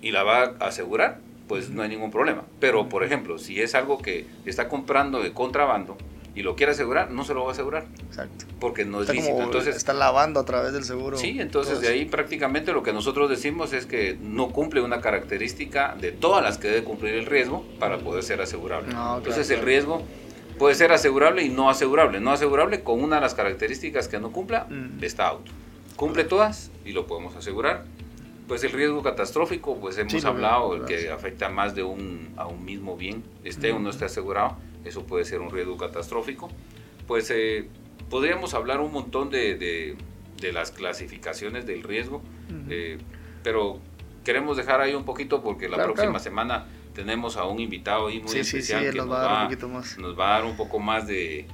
y 0.00 0.12
la 0.12 0.22
va 0.22 0.54
a 0.60 0.66
asegurar, 0.66 1.18
pues 1.48 1.70
no 1.70 1.82
hay 1.82 1.88
ningún 1.88 2.10
problema. 2.10 2.44
Pero, 2.60 2.88
por 2.88 3.04
ejemplo, 3.04 3.38
si 3.38 3.60
es 3.60 3.74
algo 3.74 3.98
que 3.98 4.26
está 4.44 4.68
comprando 4.68 5.20
de 5.20 5.32
contrabando, 5.32 5.96
y 6.34 6.42
lo 6.42 6.54
quiere 6.54 6.72
asegurar, 6.72 7.10
no 7.10 7.24
se 7.24 7.34
lo 7.34 7.42
va 7.42 7.50
a 7.50 7.52
asegurar. 7.52 7.86
Exacto. 8.06 8.44
Porque 8.60 8.84
no 8.84 9.02
es 9.02 9.08
lícito. 9.08 9.42
entonces, 9.42 9.76
está 9.76 9.92
lavando 9.92 10.40
a 10.40 10.44
través 10.44 10.72
del 10.72 10.84
seguro. 10.84 11.16
Sí, 11.16 11.40
entonces 11.40 11.80
de 11.80 11.88
ahí 11.88 12.04
prácticamente 12.04 12.72
lo 12.72 12.82
que 12.82 12.92
nosotros 12.92 13.28
decimos 13.28 13.72
es 13.72 13.86
que 13.86 14.16
no 14.20 14.50
cumple 14.50 14.80
una 14.80 15.00
característica 15.00 15.96
de 16.00 16.12
todas 16.12 16.42
las 16.42 16.58
que 16.58 16.68
debe 16.68 16.84
cumplir 16.84 17.14
el 17.14 17.26
riesgo 17.26 17.64
para 17.78 17.98
poder 17.98 18.22
ser 18.22 18.40
asegurable. 18.40 18.90
entonces 18.90 19.50
el 19.50 19.62
riesgo 19.62 20.02
puede 20.60 20.76
ser 20.76 20.92
asegurable 20.92 21.42
y 21.42 21.48
no 21.48 21.70
asegurable. 21.70 22.20
No 22.20 22.30
asegurable 22.30 22.84
con 22.84 23.02
una 23.02 23.16
de 23.16 23.22
las 23.22 23.34
características 23.34 24.06
que 24.06 24.20
no 24.20 24.30
cumpla, 24.30 24.66
mm. 24.70 25.02
está 25.02 25.26
auto. 25.26 25.50
Cumple 25.96 26.22
todas 26.22 26.70
y 26.84 26.92
lo 26.92 27.08
podemos 27.08 27.34
asegurar. 27.34 27.84
Pues 28.46 28.62
el 28.62 28.70
riesgo 28.70 29.02
catastrófico, 29.02 29.76
pues 29.80 29.98
hemos 29.98 30.24
hablado, 30.24 30.74
el 30.74 30.84
que 30.84 31.10
afecta 31.10 31.48
más 31.48 31.74
de 31.74 31.82
un, 31.82 32.32
a 32.36 32.46
un 32.46 32.64
mismo 32.64 32.96
bien, 32.96 33.24
esté 33.42 33.72
o 33.72 33.78
no 33.78 33.90
esté 33.90 34.04
asegurado 34.04 34.56
eso 34.84 35.04
puede 35.04 35.24
ser 35.24 35.40
un 35.40 35.50
riesgo 35.50 35.76
catastrófico, 35.76 36.48
pues 37.06 37.30
eh, 37.30 37.66
podríamos 38.08 38.54
hablar 38.54 38.80
un 38.80 38.92
montón 38.92 39.30
de, 39.30 39.56
de, 39.56 40.52
las 40.52 40.70
clasificaciones 40.70 41.66
del 41.66 41.82
riesgo, 41.82 42.22
eh, 42.70 42.98
pero 43.42 43.78
queremos 44.24 44.56
dejar 44.56 44.80
ahí 44.80 44.94
un 44.94 45.04
poquito 45.04 45.42
porque 45.42 45.68
la 45.68 45.82
próxima 45.84 46.18
semana 46.18 46.66
tenemos 47.00 47.36
a 47.38 47.44
un 47.44 47.58
invitado 47.60 48.08
ahí 48.08 48.20
muy 48.20 48.36
especial 48.38 48.90
que 48.90 48.98
nos, 48.98 49.10
va, 49.10 49.48
nos 49.98 50.18
va, 50.18 50.28
a 50.28 50.38
dar 50.38 50.44
un 50.44 50.56
poco 50.56 50.78
más 50.78 51.06
de, 51.06 51.46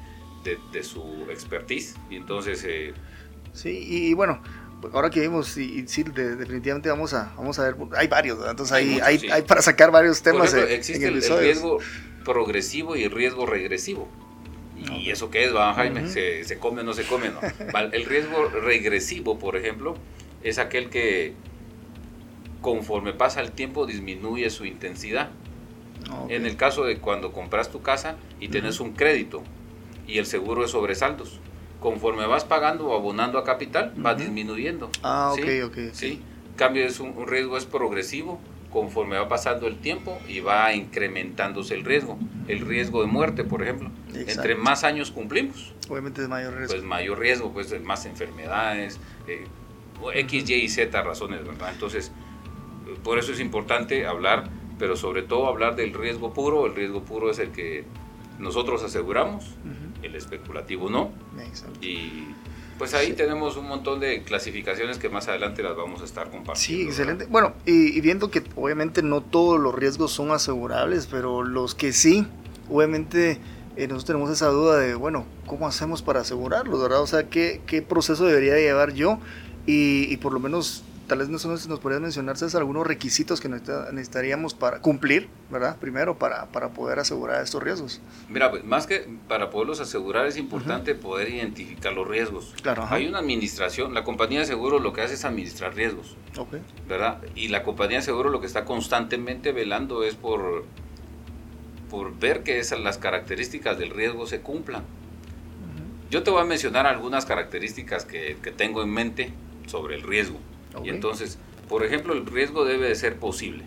de 0.72 0.82
su 0.82 1.26
expertise 1.30 1.94
y 2.10 2.16
entonces... 2.16 2.64
Eh, 2.66 2.92
sí, 3.52 3.78
y, 3.88 4.14
bueno, 4.14 4.42
ahora 4.92 5.08
que 5.08 5.20
vimos, 5.20 5.56
y, 5.56 5.86
sí, 5.86 6.02
definitivamente 6.02 6.88
vamos 6.88 7.14
a, 7.14 7.32
vamos 7.36 7.58
a 7.60 7.62
ver, 7.62 7.76
hay 7.96 8.08
varios, 8.08 8.38
entonces 8.48 8.72
hay, 8.72 8.98
hay, 9.00 9.20
hay, 9.30 9.42
para 9.42 9.62
sacar 9.62 9.92
varios 9.92 10.20
temas. 10.20 10.52
existe 10.52 11.06
el, 11.06 11.22
riesgo 11.22 11.78
progresivo 12.24 12.96
y 12.96 13.06
riesgo 13.06 13.46
regresivo. 13.46 14.08
¿Y 14.76 15.10
eso 15.10 15.30
qué 15.30 15.44
es, 15.44 15.52
Jaime? 15.52 16.08
¿Se, 16.08 16.58
come 16.58 16.80
o 16.80 16.84
no 16.84 16.92
se 16.92 17.04
come? 17.04 17.30
No. 17.30 17.40
El 17.92 18.04
riesgo 18.04 18.48
regresivo, 18.48 19.38
por 19.38 19.56
ejemplo, 19.56 19.96
es 20.42 20.58
aquel 20.58 20.90
que 20.90 21.34
conforme 22.66 23.12
pasa 23.12 23.40
el 23.42 23.52
tiempo 23.52 23.86
disminuye 23.86 24.50
su 24.50 24.64
intensidad. 24.64 25.28
En 26.28 26.46
el 26.46 26.56
caso 26.56 26.82
de 26.82 26.98
cuando 26.98 27.30
compras 27.30 27.70
tu 27.70 27.80
casa 27.80 28.16
y 28.40 28.48
tienes 28.48 28.80
un 28.80 28.94
crédito 28.94 29.44
y 30.08 30.18
el 30.18 30.26
seguro 30.26 30.64
es 30.64 30.72
sobresaldos, 30.72 31.38
conforme 31.78 32.26
vas 32.26 32.44
pagando 32.44 32.88
o 32.88 32.96
abonando 32.96 33.38
a 33.38 33.44
capital, 33.44 33.94
va 34.04 34.16
disminuyendo. 34.16 34.90
Ah, 35.04 35.32
ok, 35.32 35.46
ok. 35.66 35.78
¿sí? 35.92 36.20
Cambio 36.56 36.84
es 36.84 36.98
un 36.98 37.28
riesgo 37.28 37.56
es 37.56 37.66
progresivo 37.66 38.40
conforme 38.72 39.16
va 39.16 39.28
pasando 39.28 39.68
el 39.68 39.76
tiempo 39.76 40.18
y 40.26 40.40
va 40.40 40.74
incrementándose 40.74 41.72
el 41.74 41.84
riesgo. 41.84 42.18
El 42.48 42.66
riesgo 42.66 43.00
de 43.00 43.06
muerte, 43.06 43.44
por 43.44 43.62
ejemplo. 43.62 43.92
Entre 44.12 44.56
más 44.56 44.82
años 44.82 45.12
cumplimos. 45.12 45.72
Obviamente 45.88 46.20
es 46.20 46.28
mayor 46.28 46.56
riesgo. 46.56 46.74
Pues 46.74 46.82
mayor 46.82 47.20
riesgo, 47.20 47.52
pues 47.52 47.80
más 47.80 48.06
enfermedades, 48.06 48.98
eh, 49.28 49.44
X, 50.14 50.50
Y 50.50 50.54
y 50.54 50.68
Z 50.68 51.00
razones, 51.02 51.46
¿verdad? 51.46 51.70
Entonces, 51.72 52.10
por 53.02 53.18
eso 53.18 53.32
es 53.32 53.40
importante 53.40 54.06
hablar, 54.06 54.50
pero 54.78 54.96
sobre 54.96 55.22
todo 55.22 55.46
hablar 55.46 55.76
del 55.76 55.92
riesgo 55.94 56.32
puro. 56.32 56.66
El 56.66 56.74
riesgo 56.74 57.02
puro 57.02 57.30
es 57.30 57.38
el 57.38 57.50
que 57.50 57.84
nosotros 58.38 58.82
aseguramos, 58.82 59.56
el 60.02 60.14
especulativo 60.14 60.90
no. 60.90 61.10
Y 61.80 62.26
pues 62.78 62.92
ahí 62.92 63.14
tenemos 63.14 63.56
un 63.56 63.68
montón 63.68 64.00
de 64.00 64.22
clasificaciones 64.22 64.98
que 64.98 65.08
más 65.08 65.28
adelante 65.28 65.62
las 65.62 65.76
vamos 65.76 66.02
a 66.02 66.04
estar 66.04 66.30
compartiendo. 66.30 66.82
Sí, 66.82 66.82
excelente. 66.82 67.26
Bueno, 67.26 67.54
y, 67.64 68.00
viendo 68.02 68.30
que 68.30 68.42
obviamente 68.54 69.02
no 69.02 69.22
todos 69.22 69.58
los 69.58 69.74
riesgos 69.74 70.12
son 70.12 70.30
asegurables, 70.30 71.06
pero 71.06 71.42
los 71.42 71.74
que 71.74 71.92
sí, 71.92 72.26
obviamente 72.68 73.40
eh, 73.76 73.86
nosotros 73.86 74.04
tenemos 74.04 74.30
esa 74.30 74.48
duda 74.48 74.78
de, 74.78 74.94
bueno, 74.94 75.24
¿cómo 75.46 75.66
hacemos 75.66 76.02
para 76.02 76.20
asegurarlos, 76.20 76.80
verdad? 76.80 77.00
O 77.00 77.06
sea, 77.06 77.30
¿qué, 77.30 77.62
qué 77.66 77.80
proceso 77.80 78.26
debería 78.26 78.56
llevar 78.56 78.92
yo? 78.92 79.18
Y, 79.66 80.12
y 80.12 80.18
por 80.18 80.34
lo 80.34 80.40
menos 80.40 80.84
tal 81.06 81.18
vez 81.18 81.28
nos, 81.28 81.44
nos 81.44 81.80
podrías 81.80 82.00
mencionar, 82.00 82.36
César, 82.36 82.60
algunos 82.60 82.86
requisitos 82.86 83.40
que 83.40 83.48
necesitaríamos 83.48 84.54
para 84.54 84.80
cumplir, 84.80 85.28
¿verdad? 85.50 85.76
Primero, 85.78 86.18
para, 86.18 86.46
para 86.46 86.70
poder 86.70 86.98
asegurar 86.98 87.42
estos 87.42 87.62
riesgos. 87.62 88.00
Mira, 88.28 88.50
pues, 88.50 88.64
más 88.64 88.86
que 88.86 89.08
para 89.28 89.50
poderlos 89.50 89.80
asegurar 89.80 90.26
es 90.26 90.36
importante 90.36 90.94
poder 90.94 91.30
identificar 91.30 91.92
los 91.92 92.06
riesgos. 92.06 92.54
Claro. 92.62 92.86
Hay 92.90 93.06
una 93.06 93.18
administración, 93.18 93.94
la 93.94 94.04
compañía 94.04 94.40
de 94.40 94.46
seguro 94.46 94.78
lo 94.78 94.92
que 94.92 95.02
hace 95.02 95.14
es 95.14 95.24
administrar 95.24 95.74
riesgos, 95.74 96.16
okay. 96.36 96.60
¿verdad? 96.88 97.22
Y 97.34 97.48
la 97.48 97.62
compañía 97.62 97.98
de 97.98 98.02
seguro 98.02 98.30
lo 98.30 98.40
que 98.40 98.46
está 98.46 98.64
constantemente 98.64 99.52
velando 99.52 100.02
es 100.02 100.14
por, 100.14 100.64
por 101.90 102.18
ver 102.18 102.42
que 102.42 102.58
esas, 102.58 102.80
las 102.80 102.98
características 102.98 103.78
del 103.78 103.90
riesgo 103.90 104.26
se 104.26 104.40
cumplan. 104.40 104.84
Yo 106.08 106.22
te 106.22 106.30
voy 106.30 106.40
a 106.40 106.44
mencionar 106.44 106.86
algunas 106.86 107.26
características 107.26 108.04
que, 108.04 108.36
que 108.40 108.52
tengo 108.52 108.80
en 108.80 108.90
mente 108.90 109.32
sobre 109.66 109.96
el 109.96 110.02
riesgo. 110.02 110.38
Y 110.84 110.90
entonces, 110.90 111.38
por 111.68 111.84
ejemplo, 111.84 112.14
el 112.14 112.26
riesgo 112.26 112.64
debe 112.64 112.88
de 112.88 112.94
ser 112.94 113.16
posible. 113.16 113.64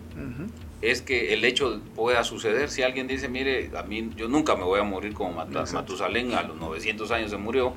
Es 0.82 1.02
que 1.02 1.34
el 1.34 1.44
hecho 1.44 1.80
pueda 1.94 2.24
suceder. 2.24 2.70
Si 2.70 2.82
alguien 2.82 3.06
dice, 3.06 3.28
mire, 3.28 3.70
a 3.76 3.82
mí 3.82 4.10
yo 4.16 4.28
nunca 4.28 4.56
me 4.56 4.64
voy 4.64 4.80
a 4.80 4.82
morir 4.82 5.12
como 5.12 5.44
Matusalén, 5.44 6.32
a 6.32 6.42
los 6.42 6.56
900 6.56 7.10
años 7.10 7.30
se 7.30 7.36
murió, 7.36 7.74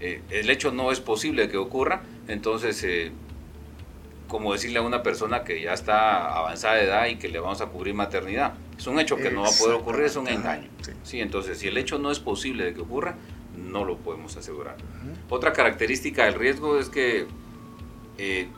eh, 0.00 0.22
el 0.30 0.48
hecho 0.48 0.72
no 0.72 0.90
es 0.90 1.00
posible 1.00 1.48
que 1.50 1.58
ocurra, 1.58 2.02
entonces, 2.26 2.82
eh, 2.84 3.12
como 4.28 4.54
decirle 4.54 4.78
a 4.78 4.82
una 4.82 5.02
persona 5.02 5.44
que 5.44 5.60
ya 5.60 5.74
está 5.74 6.34
avanzada 6.38 6.76
de 6.76 6.84
edad 6.84 7.06
y 7.06 7.16
que 7.16 7.28
le 7.28 7.38
vamos 7.38 7.60
a 7.60 7.66
cubrir 7.66 7.92
maternidad, 7.94 8.54
es 8.78 8.86
un 8.86 8.98
hecho 8.98 9.16
que 9.16 9.30
no 9.30 9.42
va 9.42 9.48
a 9.48 9.58
poder 9.58 9.74
ocurrir, 9.74 10.04
es 10.04 10.16
un 10.16 10.28
engaño. 10.28 10.68
Sí. 11.02 11.20
entonces, 11.20 11.58
si 11.58 11.68
el 11.68 11.76
hecho 11.76 11.98
no 11.98 12.10
es 12.10 12.18
posible 12.18 12.64
de 12.64 12.74
que 12.74 12.80
ocurra, 12.80 13.16
no 13.56 13.84
lo 13.84 13.98
podemos 13.98 14.36
asegurar. 14.38 14.76
Otra 15.28 15.52
característica 15.52 16.24
del 16.24 16.34
riesgo 16.34 16.78
es 16.78 16.88
que 16.88 17.26
eh, 18.18 18.48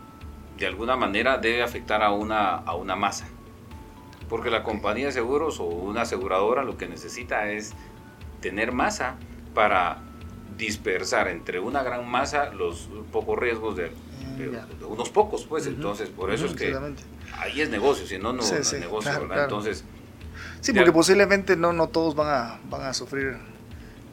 de 0.60 0.66
alguna 0.66 0.94
manera 0.94 1.38
debe 1.38 1.62
afectar 1.62 2.02
a 2.02 2.12
una, 2.12 2.54
a 2.54 2.76
una 2.76 2.94
masa. 2.94 3.26
Porque 4.28 4.50
la 4.50 4.62
compañía 4.62 5.06
de 5.06 5.12
seguros 5.12 5.58
o 5.58 5.64
una 5.64 6.02
aseguradora 6.02 6.62
lo 6.62 6.76
que 6.76 6.86
necesita 6.86 7.50
es 7.50 7.72
tener 8.40 8.70
masa 8.70 9.16
para 9.54 10.02
dispersar 10.58 11.28
entre 11.28 11.58
una 11.58 11.82
gran 11.82 12.06
masa 12.08 12.52
los 12.52 12.90
pocos 13.10 13.38
riesgos 13.38 13.74
de, 13.74 13.90
unos 14.86 15.08
pocos, 15.08 15.46
pues. 15.46 15.66
Entonces, 15.66 16.10
por 16.10 16.30
eso 16.32 16.44
es 16.44 16.52
que 16.52 16.76
ahí 17.38 17.62
es 17.62 17.70
negocio, 17.70 18.06
si 18.06 18.18
no, 18.18 18.34
no, 18.34 18.42
es 18.42 18.72
negocio, 18.74 19.12
Entonces. 19.34 19.82
Sí, 20.60 20.74
porque 20.74 20.92
posiblemente 20.92 21.56
no, 21.56 21.72
no 21.72 21.88
todos 21.88 22.14
van 22.14 22.28
a, 22.28 22.60
van 22.68 22.82
a 22.82 22.92
sufrir 22.92 23.38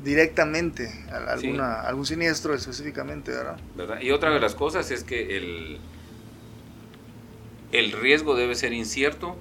directamente 0.02 0.90
alguna, 1.12 1.82
algún 1.82 2.06
siniestro 2.06 2.54
específicamente, 2.54 3.32
¿verdad? 3.32 4.00
Y 4.00 4.12
otra 4.12 4.32
de 4.32 4.40
las 4.40 4.56
cosas 4.56 4.90
es 4.92 5.04
que 5.04 5.36
el, 5.36 5.80
el 7.72 7.92
riesgo 7.92 8.36
debe 8.36 8.56
ser 8.56 8.74
incierto 8.74 9.36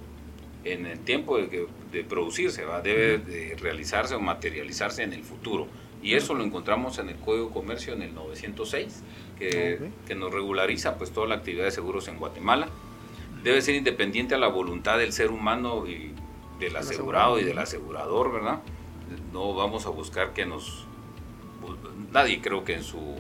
en 0.65 0.87
el 0.87 0.99
tiempo 1.01 1.39
de, 1.39 1.69
de 1.93 2.05
producirse, 2.05 2.65
¿va? 2.65 2.81
debe 2.83 3.19
de 3.19 3.57
realizarse 3.57 4.15
o 4.15 4.21
materializarse 4.21 5.03
en 5.03 5.13
el 5.13 5.23
futuro. 5.23 5.69
Y 6.03 6.15
eso 6.15 6.35
lo 6.35 6.45
encontramos 6.45 6.99
en 6.99 7.09
el 7.09 7.17
Código 7.17 7.47
de 7.49 7.53
Comercio 7.53 7.95
en 7.95 8.03
el 8.03 8.15
906, 8.15 9.03
que, 9.39 9.91
que, 10.07 10.15
nos 10.15 10.33
regulariza 10.33 10.99
pues 10.99 11.11
toda 11.11 11.27
la 11.27 11.37
actividad 11.37 11.65
de 11.65 11.71
seguros 11.71 12.09
en 12.09 12.19
Guatemala. 12.19 12.69
Debe 13.43 13.63
ser 13.63 13.75
independiente 13.75 14.35
a 14.35 14.39
la 14.39 14.49
voluntad 14.49 14.99
del 14.99 15.13
ser 15.13 15.31
humano 15.31 15.87
y 15.87 16.13
del 16.61 16.77
asegurado 16.77 17.39
y 17.39 17.45
del 17.45 17.59
asegurador, 17.59 18.33
¿verdad? 18.33 18.61
No 19.33 19.55
vamos 19.55 19.87
a 19.87 19.91
buscar 19.91 20.33
que 20.33 20.47
nos... 20.47 20.87
Nadie 22.13 22.41
creo 22.41 22.65
que 22.65 22.75
en 22.75 22.83
su, 22.83 23.17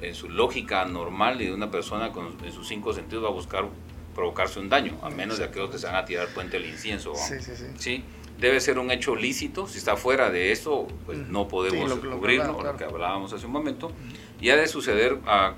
en 0.00 0.14
su 0.14 0.28
lógica 0.28 0.84
normal 0.84 1.38
de 1.38 1.52
una 1.52 1.70
persona 1.70 2.12
con, 2.12 2.36
en 2.44 2.52
sus 2.52 2.68
cinco 2.68 2.92
sentidos 2.92 3.24
va 3.24 3.28
a 3.28 3.32
buscar 3.32 3.68
provocarse 4.18 4.58
un 4.58 4.68
daño, 4.68 4.98
a 5.00 5.10
menos 5.10 5.38
de 5.38 5.48
que 5.48 5.60
otros 5.60 5.80
se 5.80 5.86
van 5.86 5.94
a 5.94 6.04
tirar 6.04 6.26
puente 6.30 6.56
el 6.56 6.66
incienso. 6.66 7.14
Sí, 7.14 7.36
sí, 7.38 7.52
sí. 7.54 7.66
¿sí? 7.78 8.04
Debe 8.36 8.58
ser 8.58 8.80
un 8.80 8.90
hecho 8.90 9.14
lícito, 9.14 9.68
si 9.68 9.78
está 9.78 9.96
fuera 9.96 10.28
de 10.28 10.50
eso, 10.50 10.88
pues 11.06 11.18
no 11.18 11.46
podemos 11.46 11.94
cubrirlo, 11.94 12.60
lo, 12.60 12.76
que 12.76 12.82
hablábamos 12.82 13.32
hace 13.32 13.46
un 13.46 13.52
momento. 13.52 13.92
Y 14.40 14.50
ha 14.50 14.56
de 14.56 14.66
suceder 14.66 15.18
a, 15.24 15.54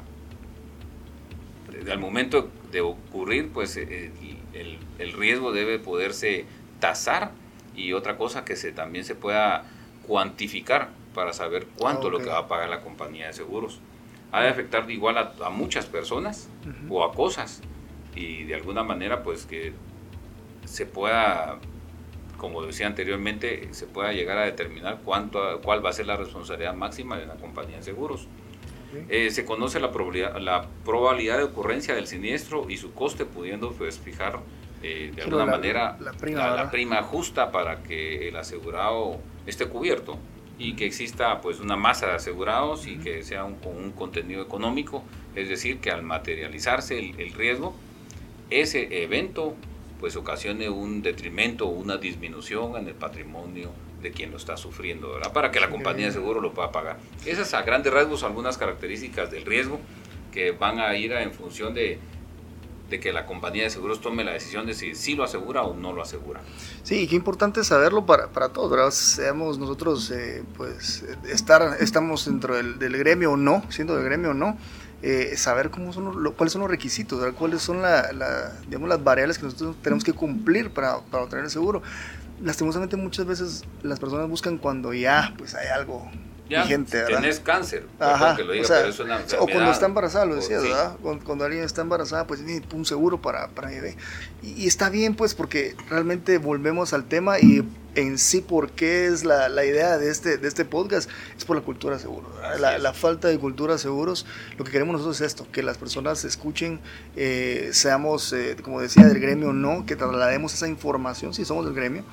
al 1.91 1.99
momento 1.99 2.51
de 2.71 2.83
ocurrir, 2.83 3.49
pues 3.49 3.79
eh, 3.79 4.13
el, 4.53 4.79
el, 4.99 5.13
riesgo 5.15 5.53
debe 5.53 5.79
poderse 5.79 6.45
tasar 6.81 7.31
y 7.75 7.95
otra 7.95 8.19
cosa 8.19 8.45
que 8.45 8.57
se, 8.57 8.73
también 8.73 9.07
se 9.07 9.15
pueda 9.15 9.65
cuantificar 10.07 10.91
para 11.15 11.33
saber 11.33 11.67
cuánto 11.79 12.09
es 12.09 12.13
lo 12.13 12.19
que 12.19 12.27
va 12.27 12.41
a 12.41 12.49
pagar 12.49 12.69
la 12.69 12.83
compañía 12.83 13.29
de 13.29 13.33
seguros. 13.33 13.81
Ha 14.33 14.43
de 14.43 14.49
afectar 14.49 14.91
igual 14.91 15.17
a, 15.17 15.33
a 15.43 15.49
muchas 15.49 15.87
personas 15.87 16.51
o 16.91 17.03
a 17.03 17.15
cosas 17.15 17.63
y 18.15 18.45
de 18.45 18.55
alguna 18.55 18.83
manera 18.83 19.23
pues 19.23 19.47
que 19.47 19.73
se 20.65 20.87
pueda, 20.87 21.59
como 22.37 22.63
decía 22.63 22.87
anteriormente, 22.87 23.69
se 23.73 23.87
pueda 23.87 24.13
llegar 24.13 24.39
a 24.39 24.45
determinar 24.45 25.01
cuánto, 25.05 25.61
cuál 25.63 25.85
va 25.85 25.91
a 25.91 25.93
ser 25.93 26.07
la 26.07 26.17
responsabilidad 26.17 26.75
máxima 26.75 27.19
de 27.19 27.27
la 27.27 27.35
compañía 27.35 27.79
de 27.79 27.83
seguros. 27.83 28.27
Eh, 29.09 29.31
se 29.31 29.45
conoce 29.45 29.79
la 29.79 29.93
probabilidad, 29.93 30.37
la 30.39 30.67
probabilidad 30.85 31.39
de 31.39 31.45
ocurrencia 31.45 31.95
del 31.95 32.09
siniestro 32.09 32.69
y 32.69 32.77
su 32.77 32.93
coste, 32.93 33.25
pudiendo 33.25 33.71
pues, 33.73 34.01
fijar 34.01 34.41
eh, 34.83 35.13
de 35.15 35.23
alguna 35.23 35.47
manera 35.47 35.97
la 36.01 36.13
prima, 36.13 36.51
la, 36.57 36.71
prima, 36.71 37.03
justa 37.03 37.53
para 37.53 37.85
que 37.85 38.29
el 38.29 38.37
asegurado 38.37 39.19
esté 39.47 39.69
cubierto 39.69 40.19
y 40.59 40.75
que 40.75 40.87
exista 40.87 41.41
pues 41.41 41.61
una 41.61 41.77
masa 41.77 42.07
de 42.07 42.13
asegurados 42.15 42.87
y 42.89 42.99
que 42.99 43.23
sea 43.23 43.45
un, 43.45 43.59
un 43.65 43.93
contenido 43.93 44.43
económico, 44.43 45.05
es 45.37 45.49
decir, 45.49 45.79
que 45.79 45.93
al 45.93 46.03
materializarse 46.03 46.99
el 46.99 47.33
riesgo, 47.33 47.75
ese 48.51 49.03
evento 49.03 49.55
pues 50.01 50.17
ocasione 50.17 50.71
un 50.71 51.03
detrimento 51.03 51.67
o 51.67 51.71
una 51.71 51.99
disminución 51.99 52.77
en 52.77 52.89
el 52.89 52.95
patrimonio 52.95 53.71
de 54.03 54.13
quien 54.13 54.31
lo 54.31 54.39
está 54.39 54.57
sufriendo, 54.57 55.13
¿verdad? 55.13 55.33
Para 55.33 55.51
que 55.51 55.61
la 55.61 55.69
compañía 55.69 56.07
de 56.07 56.13
seguro 56.13 56.41
lo 56.41 56.55
pueda 56.55 56.73
pagar. 56.73 56.99
Esas 57.27 57.53
a 57.53 57.63
grandes 57.63 57.93
rasgos 57.93 58.23
algunas 58.23 58.57
características 58.57 59.31
del 59.31 59.45
riesgo 59.45 59.79
que 60.33 60.53
van 60.53 60.79
a 60.81 60.97
ir 60.97 61.13
en 61.13 61.33
función 61.33 61.75
de, 61.75 61.99
de 62.89 62.99
que 62.99 63.13
la 63.13 63.27
compañía 63.27 63.65
de 63.65 63.71
seguros 63.71 64.01
tome 64.01 64.25
la 64.25 64.33
decisión 64.33 64.67
de 64.67 64.75
si 64.75 64.95
sí 64.95 65.15
lo 65.15 65.25
asegura 65.25 65.63
o 65.63 65.75
no 65.75 65.93
lo 65.93 66.03
asegura. 66.03 66.41
Sí, 66.83 67.07
qué 67.07 67.17
importante 67.17 67.63
saberlo 67.63 68.07
para, 68.07 68.29
para 68.29 68.49
todos, 68.49 68.71
¿verdad? 68.71 68.91
Seamos 68.91 69.59
nosotros, 69.59 70.11
eh, 70.11 70.43
pues, 70.57 71.05
estar, 71.29 71.77
estamos 71.81 72.25
dentro 72.25 72.57
del, 72.57 72.79
del, 72.79 72.97
gremio 72.97 73.33
o 73.33 73.37
no, 73.37 73.63
siendo 73.69 73.97
del 73.97 74.05
gremio 74.05 74.31
o 74.31 74.35
no, 74.35 74.57
eh, 75.03 75.37
saber 75.37 75.71
cómo 75.71 75.93
son 75.93 76.33
cuáles 76.35 76.53
son 76.53 76.61
los 76.61 76.71
requisitos, 76.71 77.23
cuáles 77.35 77.63
son 77.63 77.83
la, 77.83 78.53
digamos, 78.67 78.89
las 78.89 79.03
variables 79.03 79.39
que 79.39 79.45
nosotros 79.45 79.77
tenemos 79.83 80.05
que 80.05 80.13
cumplir 80.13 80.71
para, 80.71 80.99
para 81.01 81.25
obtener 81.25 81.45
el 81.45 81.51
seguro. 81.51 81.83
Lastimosamente 82.43 82.97
muchas 82.97 83.27
veces 83.27 83.65
las 83.83 84.01
personas 84.01 84.29
buscan 84.29 84.59
cuando 84.59 84.93
ya 84.95 85.35
pues 85.37 85.55
hay 85.55 85.69
algo 85.69 86.11
ya, 86.51 86.65
vigente, 86.65 87.05
Tienes 87.07 87.41
cáncer, 87.41 87.87
que 88.37 88.45
lo 88.45 88.53
diga, 88.53 88.67
o, 88.67 88.69
pero 88.69 88.89
es 88.89 88.99
una 88.99 89.21
o 89.39 89.47
cuando 89.47 89.71
está 89.71 89.87
embarazada, 89.87 90.27
lo 90.27 90.35
decías, 90.35 90.63
¿verdad? 90.63 90.97
Cuando, 91.01 91.45
alguien 91.45 91.65
está 91.65 91.83
embarazada, 91.83 92.27
pues 92.27 92.45
tiene 92.45 92.63
un 92.75 92.85
seguro 92.85 93.23
para, 93.23 93.49
para 93.49 93.69
bebé. 93.69 93.97
Y, 94.43 94.65
y, 94.65 94.67
está 94.67 94.91
bien, 94.91 95.15
pues, 95.15 95.35
porque 95.35 95.77
realmente 95.89 96.39
volvemos 96.39 96.93
al 96.93 97.05
tema 97.05 97.39
y 97.39 97.65
en 97.95 98.19
sí 98.19 98.41
por 98.41 98.71
qué 98.71 99.07
es 99.07 99.25
la, 99.25 99.49
la, 99.49 99.65
idea 99.65 99.99
de 99.99 100.11
este, 100.11 100.39
de 100.39 100.49
este 100.49 100.65
podcast, 100.65 101.09
es 101.37 101.45
por 101.45 101.57
la 101.57 101.63
cultura 101.63 101.97
de 101.97 102.03
seguros. 102.03 102.31
La, 102.61 102.79
la, 102.79 102.93
falta 102.93 103.29
de 103.29 103.39
cultura 103.39 103.79
seguros, 103.79 104.27
lo 104.59 104.65
que 104.65 104.71
queremos 104.71 104.93
nosotros 104.93 105.21
es 105.21 105.27
esto, 105.27 105.47
que 105.51 105.63
las 105.63 105.79
personas 105.79 106.25
escuchen, 106.25 106.81
eh, 107.17 107.71
seamos, 107.73 108.33
eh, 108.33 108.57
como 108.63 108.81
decía, 108.81 109.07
del 109.07 109.21
gremio 109.21 109.51
o 109.51 109.53
no, 109.53 109.87
que 109.87 109.97
traslademos 109.97 110.55
esa 110.55 110.69
información, 110.69 111.35
si 111.35 111.45
somos 111.45 111.65
del 111.65 111.75
gremio, 111.75 112.05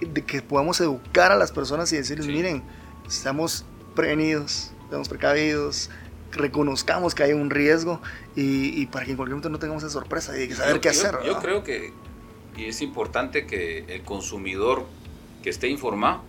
de 0.00 0.22
que 0.22 0.42
podamos 0.42 0.80
educar 0.80 1.32
a 1.32 1.36
las 1.36 1.52
personas 1.52 1.92
y 1.92 1.96
decirles, 1.96 2.26
miren, 2.26 2.62
estamos 3.06 3.64
prevenidos, 3.92 4.72
estamos 4.84 5.08
precavidos, 5.08 5.90
reconozcamos 6.32 7.14
que 7.14 7.22
hay 7.22 7.32
un 7.32 7.50
riesgo 7.50 8.00
y, 8.34 8.80
y, 8.80 8.86
para 8.86 9.04
que 9.04 9.12
en 9.12 9.16
cualquier 9.16 9.34
momento 9.34 9.50
no 9.50 9.58
tengamos 9.58 9.82
esa 9.82 9.92
sorpresa 9.92 10.38
y 10.38 10.50
saber 10.52 10.80
qué 10.80 10.88
hacer. 10.88 11.18
Yo 11.24 11.38
creo 11.40 11.62
que 11.62 11.92
y 12.56 12.66
es 12.66 12.82
importante 12.82 13.46
que 13.46 13.84
el 13.88 14.02
consumidor 14.02 14.84
que 15.42 15.50
esté 15.50 15.68
informado, 15.68 16.22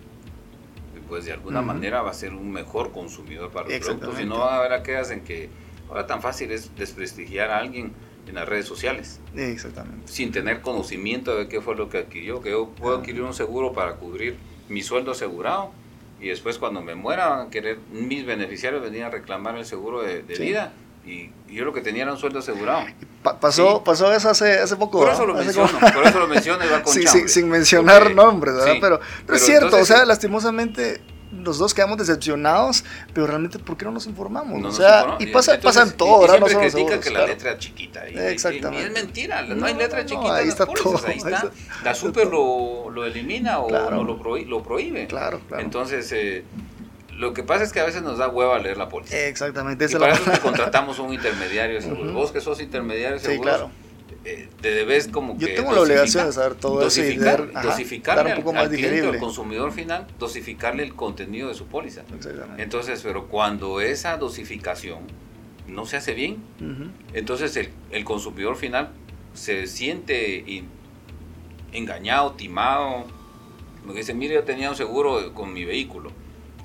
pues 1.08 1.26
de 1.26 1.32
alguna 1.32 1.60
manera 1.60 2.02
va 2.02 2.10
a 2.10 2.14
ser 2.14 2.32
un 2.32 2.50
mejor 2.50 2.92
consumidor 2.92 3.50
para 3.50 3.68
los 3.68 3.78
productos. 3.78 4.20
Y 4.20 4.24
no 4.24 4.38
va 4.38 4.54
a 4.54 4.58
haber 4.58 4.72
aquellas 4.72 5.10
en 5.10 5.22
que 5.22 5.50
ahora 5.88 6.06
tan 6.06 6.22
fácil 6.22 6.50
es 6.50 6.74
desprestigiar 6.76 7.50
a 7.50 7.58
alguien 7.58 7.92
en 8.26 8.34
las 8.36 8.48
redes 8.48 8.66
sociales. 8.66 9.20
Exactamente. 9.36 10.10
Sin 10.10 10.32
tener 10.32 10.62
conocimiento 10.62 11.36
de 11.36 11.46
qué 11.46 11.60
fue 11.60 11.76
lo 11.76 11.90
que 11.90 11.98
adquirió, 11.98 12.40
que 12.40 12.50
yo 12.50 12.70
puedo 12.70 12.98
adquirir 12.98 13.22
un 13.22 13.34
seguro 13.34 13.74
para 13.74 13.96
cubrir 13.96 14.36
mi 14.68 14.82
sueldo 14.82 15.12
asegurado 15.12 15.72
y 16.24 16.28
después 16.28 16.56
cuando 16.56 16.80
me 16.80 16.94
muera 16.94 17.28
van 17.28 17.46
a 17.48 17.50
querer 17.50 17.78
mis 17.92 18.24
beneficiarios 18.24 18.80
venir 18.80 19.04
a 19.04 19.10
reclamar 19.10 19.58
el 19.58 19.66
seguro 19.66 20.00
de, 20.00 20.22
vida 20.22 20.72
y, 21.06 21.30
yo 21.48 21.66
lo 21.66 21.74
que 21.74 21.82
tenía 21.82 22.04
era 22.04 22.12
un 22.12 22.18
sueldo 22.18 22.38
asegurado. 22.38 22.86
pasó, 23.22 23.84
pasó 23.84 24.10
eso 24.10 24.30
hace, 24.30 24.58
hace 24.58 24.74
poco. 24.76 25.00
Por 25.00 25.10
eso 25.10 25.26
lo 25.26 25.34
menciono, 25.34 25.78
por 25.78 26.06
eso 26.06 26.18
lo 26.18 26.26
menciono 26.26 26.64
y 26.64 26.68
va 26.68 26.82
con 26.82 26.92
sí, 26.94 27.28
sin 27.28 27.50
mencionar 27.50 28.14
nombres, 28.14 28.54
¿verdad? 28.54 28.76
pero, 28.80 29.00
pero, 29.26 29.36
es 29.36 29.44
cierto, 29.44 29.76
o 29.76 29.84
sea, 29.84 30.06
lastimosamente 30.06 31.02
los 31.42 31.58
dos 31.58 31.74
quedamos 31.74 31.98
decepcionados, 31.98 32.84
pero 33.12 33.26
realmente, 33.26 33.58
¿por 33.58 33.76
qué 33.76 33.84
no 33.84 33.92
nos 33.92 34.06
informamos? 34.06 34.62
o 34.64 34.72
sea, 34.72 35.16
y 35.18 35.26
pasa, 35.26 35.58
pasa 35.60 35.82
en 35.82 35.92
todo, 35.92 36.20
¿verdad? 36.20 36.40
No 36.40 36.46
critican 36.46 37.00
que 37.00 37.10
la 37.10 37.26
letra 37.26 37.52
es 37.52 37.58
chiquita. 37.58 38.08
Y, 38.08 38.18
Exactamente. 38.18 38.82
Y, 38.82 38.86
es 38.86 38.92
mentira, 38.92 39.42
no, 39.42 39.66
hay 39.66 39.74
letra 39.74 40.04
chiquita. 40.04 40.36
ahí, 40.36 40.48
está 40.48 40.66
todo, 40.66 41.00
ahí 41.06 41.18
está 41.18 41.50
La 41.82 41.94
super 41.94 42.26
lo, 42.26 42.90
lo 42.90 43.04
elimina 43.04 43.60
o, 43.60 43.70
lo, 43.70 44.18
prohíbe, 44.18 44.48
lo, 44.48 44.62
prohíbe. 44.62 45.06
Claro, 45.06 45.40
claro. 45.48 45.62
Entonces, 45.62 46.10
eh, 46.12 46.44
lo 47.16 47.32
que 47.32 47.42
pasa 47.42 47.64
es 47.64 47.72
que 47.72 47.80
a 47.80 47.84
veces 47.84 48.02
nos 48.02 48.18
da 48.18 48.28
hueva 48.28 48.58
leer 48.58 48.76
la 48.76 48.88
póliza. 48.88 49.16
Exactamente. 49.16 49.86
Y 49.88 49.94
para 49.96 50.14
eso 50.14 50.30
contratamos 50.42 50.98
un 50.98 51.12
intermediario 51.12 51.76
de 51.76 51.82
seguros. 51.82 52.12
Vos 52.12 52.32
que 52.32 52.40
sos 52.40 52.60
intermediario 52.60 53.18
de 53.18 53.20
seguros, 53.20 53.54
sí, 53.54 53.58
claro. 53.58 53.70
Eh, 54.24 54.48
te 54.60 54.70
debes 54.70 55.08
como 55.08 55.36
que... 55.36 55.48
Yo 55.48 55.54
tengo 55.54 55.72
la 55.72 55.82
obligación 55.82 56.26
de 56.26 56.32
saber 56.32 56.54
todo 56.54 56.80
dosificar, 56.80 57.40
eso 57.40 57.60
y 57.60 57.66
dosificarle 57.66 58.30
un 58.30 58.36
poco 58.38 58.50
al, 58.50 58.56
más 58.56 58.64
al 58.64 58.70
cliente, 58.70 59.06
al 59.06 59.18
consumidor 59.18 59.72
final, 59.72 60.06
dosificarle 60.18 60.82
el 60.82 60.94
contenido 60.94 61.48
de 61.48 61.54
su 61.54 61.66
póliza. 61.66 62.02
Exactamente. 62.14 62.62
Entonces, 62.62 63.00
pero 63.02 63.26
cuando 63.28 63.80
esa 63.80 64.16
dosificación 64.16 65.00
no 65.68 65.84
se 65.86 65.96
hace 65.96 66.14
bien, 66.14 66.38
entonces 67.12 67.56
el, 67.56 67.70
el, 67.90 68.04
consumidor 68.04 68.56
final 68.56 68.90
se 69.34 69.66
siente 69.66 70.64
engañado, 71.72 72.32
timado, 72.32 73.04
porque 73.84 74.00
dice, 74.00 74.14
mire, 74.14 74.34
yo 74.34 74.44
tenía 74.44 74.70
un 74.70 74.76
seguro 74.76 75.34
con 75.34 75.52
mi 75.52 75.64
vehículo 75.64 76.10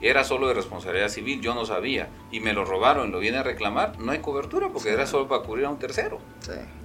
era 0.01 0.23
solo 0.23 0.47
de 0.47 0.53
responsabilidad 0.53 1.09
civil, 1.09 1.41
yo 1.41 1.53
no 1.53 1.65
sabía, 1.65 2.09
y 2.31 2.39
me 2.39 2.53
lo 2.53 2.65
robaron, 2.65 3.11
lo 3.11 3.19
viene 3.19 3.37
a 3.37 3.43
reclamar, 3.43 3.99
no 3.99 4.11
hay 4.11 4.19
cobertura 4.19 4.69
porque 4.69 4.89
era 4.89 5.05
solo 5.05 5.27
para 5.27 5.43
cubrir 5.43 5.65
a 5.65 5.69
un 5.69 5.79
tercero. 5.79 6.19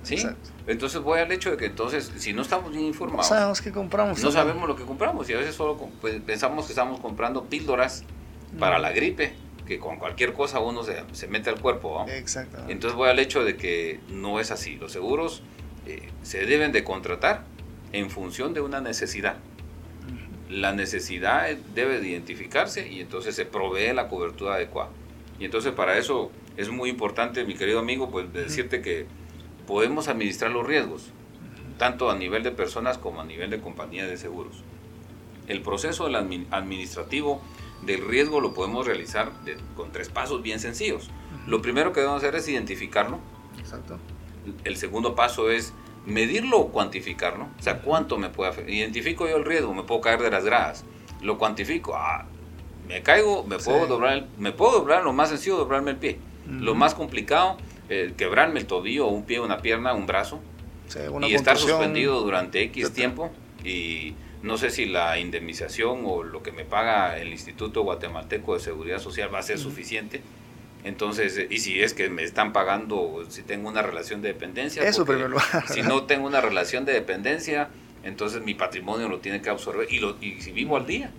Sí, 0.03 0.17
¿sí? 0.17 0.27
Entonces 0.67 1.01
voy 1.01 1.21
al 1.21 1.31
hecho 1.31 1.51
de 1.51 1.57
que 1.57 1.67
entonces, 1.67 2.13
si 2.17 2.33
no 2.33 2.43
estamos 2.43 2.73
bien 2.73 2.85
informados, 2.85 3.31
no 3.31 3.37
sabemos 3.37 3.61
qué 3.61 3.73
compramos. 3.73 4.23
No 4.23 4.31
sabemos 4.33 4.69
lo 4.69 4.77
que 4.77 4.85
compramos 4.85 5.29
y 5.31 5.35
a 5.35 5.39
veces 5.39 5.55
solo 5.55 5.89
pues, 6.01 6.21
pensamos 6.23 6.67
que 6.67 6.73
estamos 6.73 7.01
comprando 7.01 7.45
píldoras 7.45 8.05
para 8.59 8.79
la 8.79 8.93
gripe, 8.93 9.35
que 9.67 9.79
con 9.79 9.99
cualquier 9.99 10.33
cosa 10.33 10.61
uno 10.61 10.83
se, 10.83 11.03
se 11.13 11.29
mete 11.29 11.51
al 11.51 11.61
cuerpo. 11.61 12.05
Exactamente. 12.09 12.73
Entonces 12.73 12.97
voy 12.97 13.09
al 13.09 13.19
hecho 13.19 13.45
de 13.45 13.57
que 13.57 14.01
no 14.09 14.41
es 14.41 14.51
así. 14.51 14.77
Los 14.77 14.93
seguros 14.93 15.43
eh, 15.87 16.09
se 16.23 16.47
deben 16.47 16.73
de 16.73 16.85
contratar 16.85 17.45
en 17.93 18.11
función 18.11 18.55
de 18.55 18.61
una 18.61 18.81
necesidad 18.81 19.37
la 20.49 20.73
necesidad 20.73 21.49
debe 21.75 22.07
identificarse 22.07 22.89
y 22.89 23.01
entonces 23.01 23.35
se 23.35 23.47
provee 23.47 23.93
la 23.95 24.09
cobertura 24.09 24.55
adecuada. 24.55 24.91
Y 25.39 25.45
entonces 25.45 25.73
para 25.73 25.99
eso 25.99 26.31
es 26.57 26.71
muy 26.71 26.91
importante, 26.91 27.45
mi 27.45 27.55
querido 27.55 27.81
amigo, 27.81 28.11
pues 28.11 28.33
decirte 28.33 28.81
que 28.81 29.07
podemos 29.67 30.09
administrar 30.09 30.51
los 30.51 30.67
riesgos, 30.67 31.11
tanto 31.79 32.11
a 32.11 32.17
nivel 32.17 32.43
de 32.43 32.51
personas 32.51 32.99
como 32.99 33.21
a 33.21 33.25
nivel 33.25 33.51
de 33.51 33.61
compañías 33.61 34.09
de 34.09 34.17
seguros. 34.17 34.63
El 35.49 35.61
proceso 35.63 36.07
administrativo 36.07 37.43
del 37.85 38.07
riesgo 38.07 38.41
lo 38.41 38.55
podemos 38.55 38.87
realizar 38.87 39.33
con 39.77 39.93
tres 39.93 40.09
pasos 40.09 40.43
bien 40.43 40.61
sencillos. 40.61 41.11
Lo 41.47 41.61
primero 41.61 41.93
que 41.93 42.01
debemos 42.01 42.23
hacer 42.23 42.35
es 42.37 42.49
identificarlo. 42.49 43.19
Exacto. 43.59 43.99
El 44.65 44.77
segundo 44.77 45.15
paso 45.15 45.51
es 45.51 45.73
medirlo 46.07 46.59
o 46.59 46.69
cuantificarlo. 46.69 47.49
O 47.59 47.63
sea, 47.63 47.79
¿cuánto 47.81 48.19
me 48.19 48.29
puede 48.29 48.51
afectar? 48.51 48.73
Identifico 48.73 49.29
yo 49.29 49.37
el 49.37 49.45
riesgo, 49.45 49.75
me 49.75 49.83
puedo 49.83 50.01
caer 50.01 50.21
de 50.21 50.31
las 50.31 50.45
gradas. 50.45 50.85
Lo 51.23 51.39
cuantifico. 51.39 51.95
Ah, 51.97 52.27
me 52.89 53.03
caigo, 53.03 53.45
me 53.45 53.59
puedo 53.59 53.87
doblar, 53.87 54.27
me 54.39 54.53
puedo 54.53 54.81
doblar, 54.81 55.05
lo 55.05 55.13
más 55.13 55.31
sencillo, 55.31 55.57
doblarme 55.57 55.93
el 55.93 55.97
pie. 55.97 56.19
Lo 56.47 56.75
más 56.75 56.95
complicado, 56.95 57.57
eh, 57.89 58.13
quebrarme 58.17 58.61
el 58.61 58.67
tobillo, 58.67 59.07
un 59.07 59.25
pie, 59.25 59.41
una 59.41 59.63
pierna, 59.63 59.95
un 59.95 60.07
brazo. 60.07 60.41
y 61.27 61.35
estar 61.35 61.57
suspendido 61.57 62.21
durante 62.21 62.63
X 62.65 62.93
tiempo. 62.93 63.31
Y 63.65 64.15
no 64.43 64.59
sé 64.59 64.69
si 64.69 64.85
la 64.85 65.19
indemnización 65.19 66.03
o 66.05 66.23
lo 66.23 66.43
que 66.43 66.53
me 66.53 66.67
paga 66.67 67.19
el 67.19 67.29
Instituto 67.29 67.83
Guatemalteco 67.83 68.53
de 68.53 68.61
Seguridad 68.61 68.99
Social 68.99 69.33
va 69.33 69.39
a 69.39 69.43
ser 69.43 69.59
suficiente. 69.59 70.21
Entonces, 70.85 71.47
y 71.49 71.59
si 71.59 71.83
es 71.83 71.95
que 71.95 72.11
me 72.11 72.23
están 72.23 72.53
pagando, 72.53 73.25
si 73.31 73.43
tengo 73.43 73.71
una 73.71 73.81
relación 73.81 74.21
de 74.21 74.29
dependencia. 74.29 74.83
Eso 74.83 75.05
primero. 75.07 75.37
Si 75.73 75.83
no 75.83 76.05
tengo 76.05 76.27
una 76.27 76.43
relación 76.43 76.85
de 76.85 76.93
dependencia, 76.93 77.71
entonces 78.03 78.43
mi 78.43 78.55
patrimonio 78.55 79.09
lo 79.09 79.19
tiene 79.21 79.41
que 79.41 79.49
absorber. 79.49 79.91
Y, 79.91 79.99
lo, 79.99 80.17
y 80.21 80.43
si 80.43 80.53
vivo 80.53 80.77
al 80.77 80.87
día. 80.87 81.11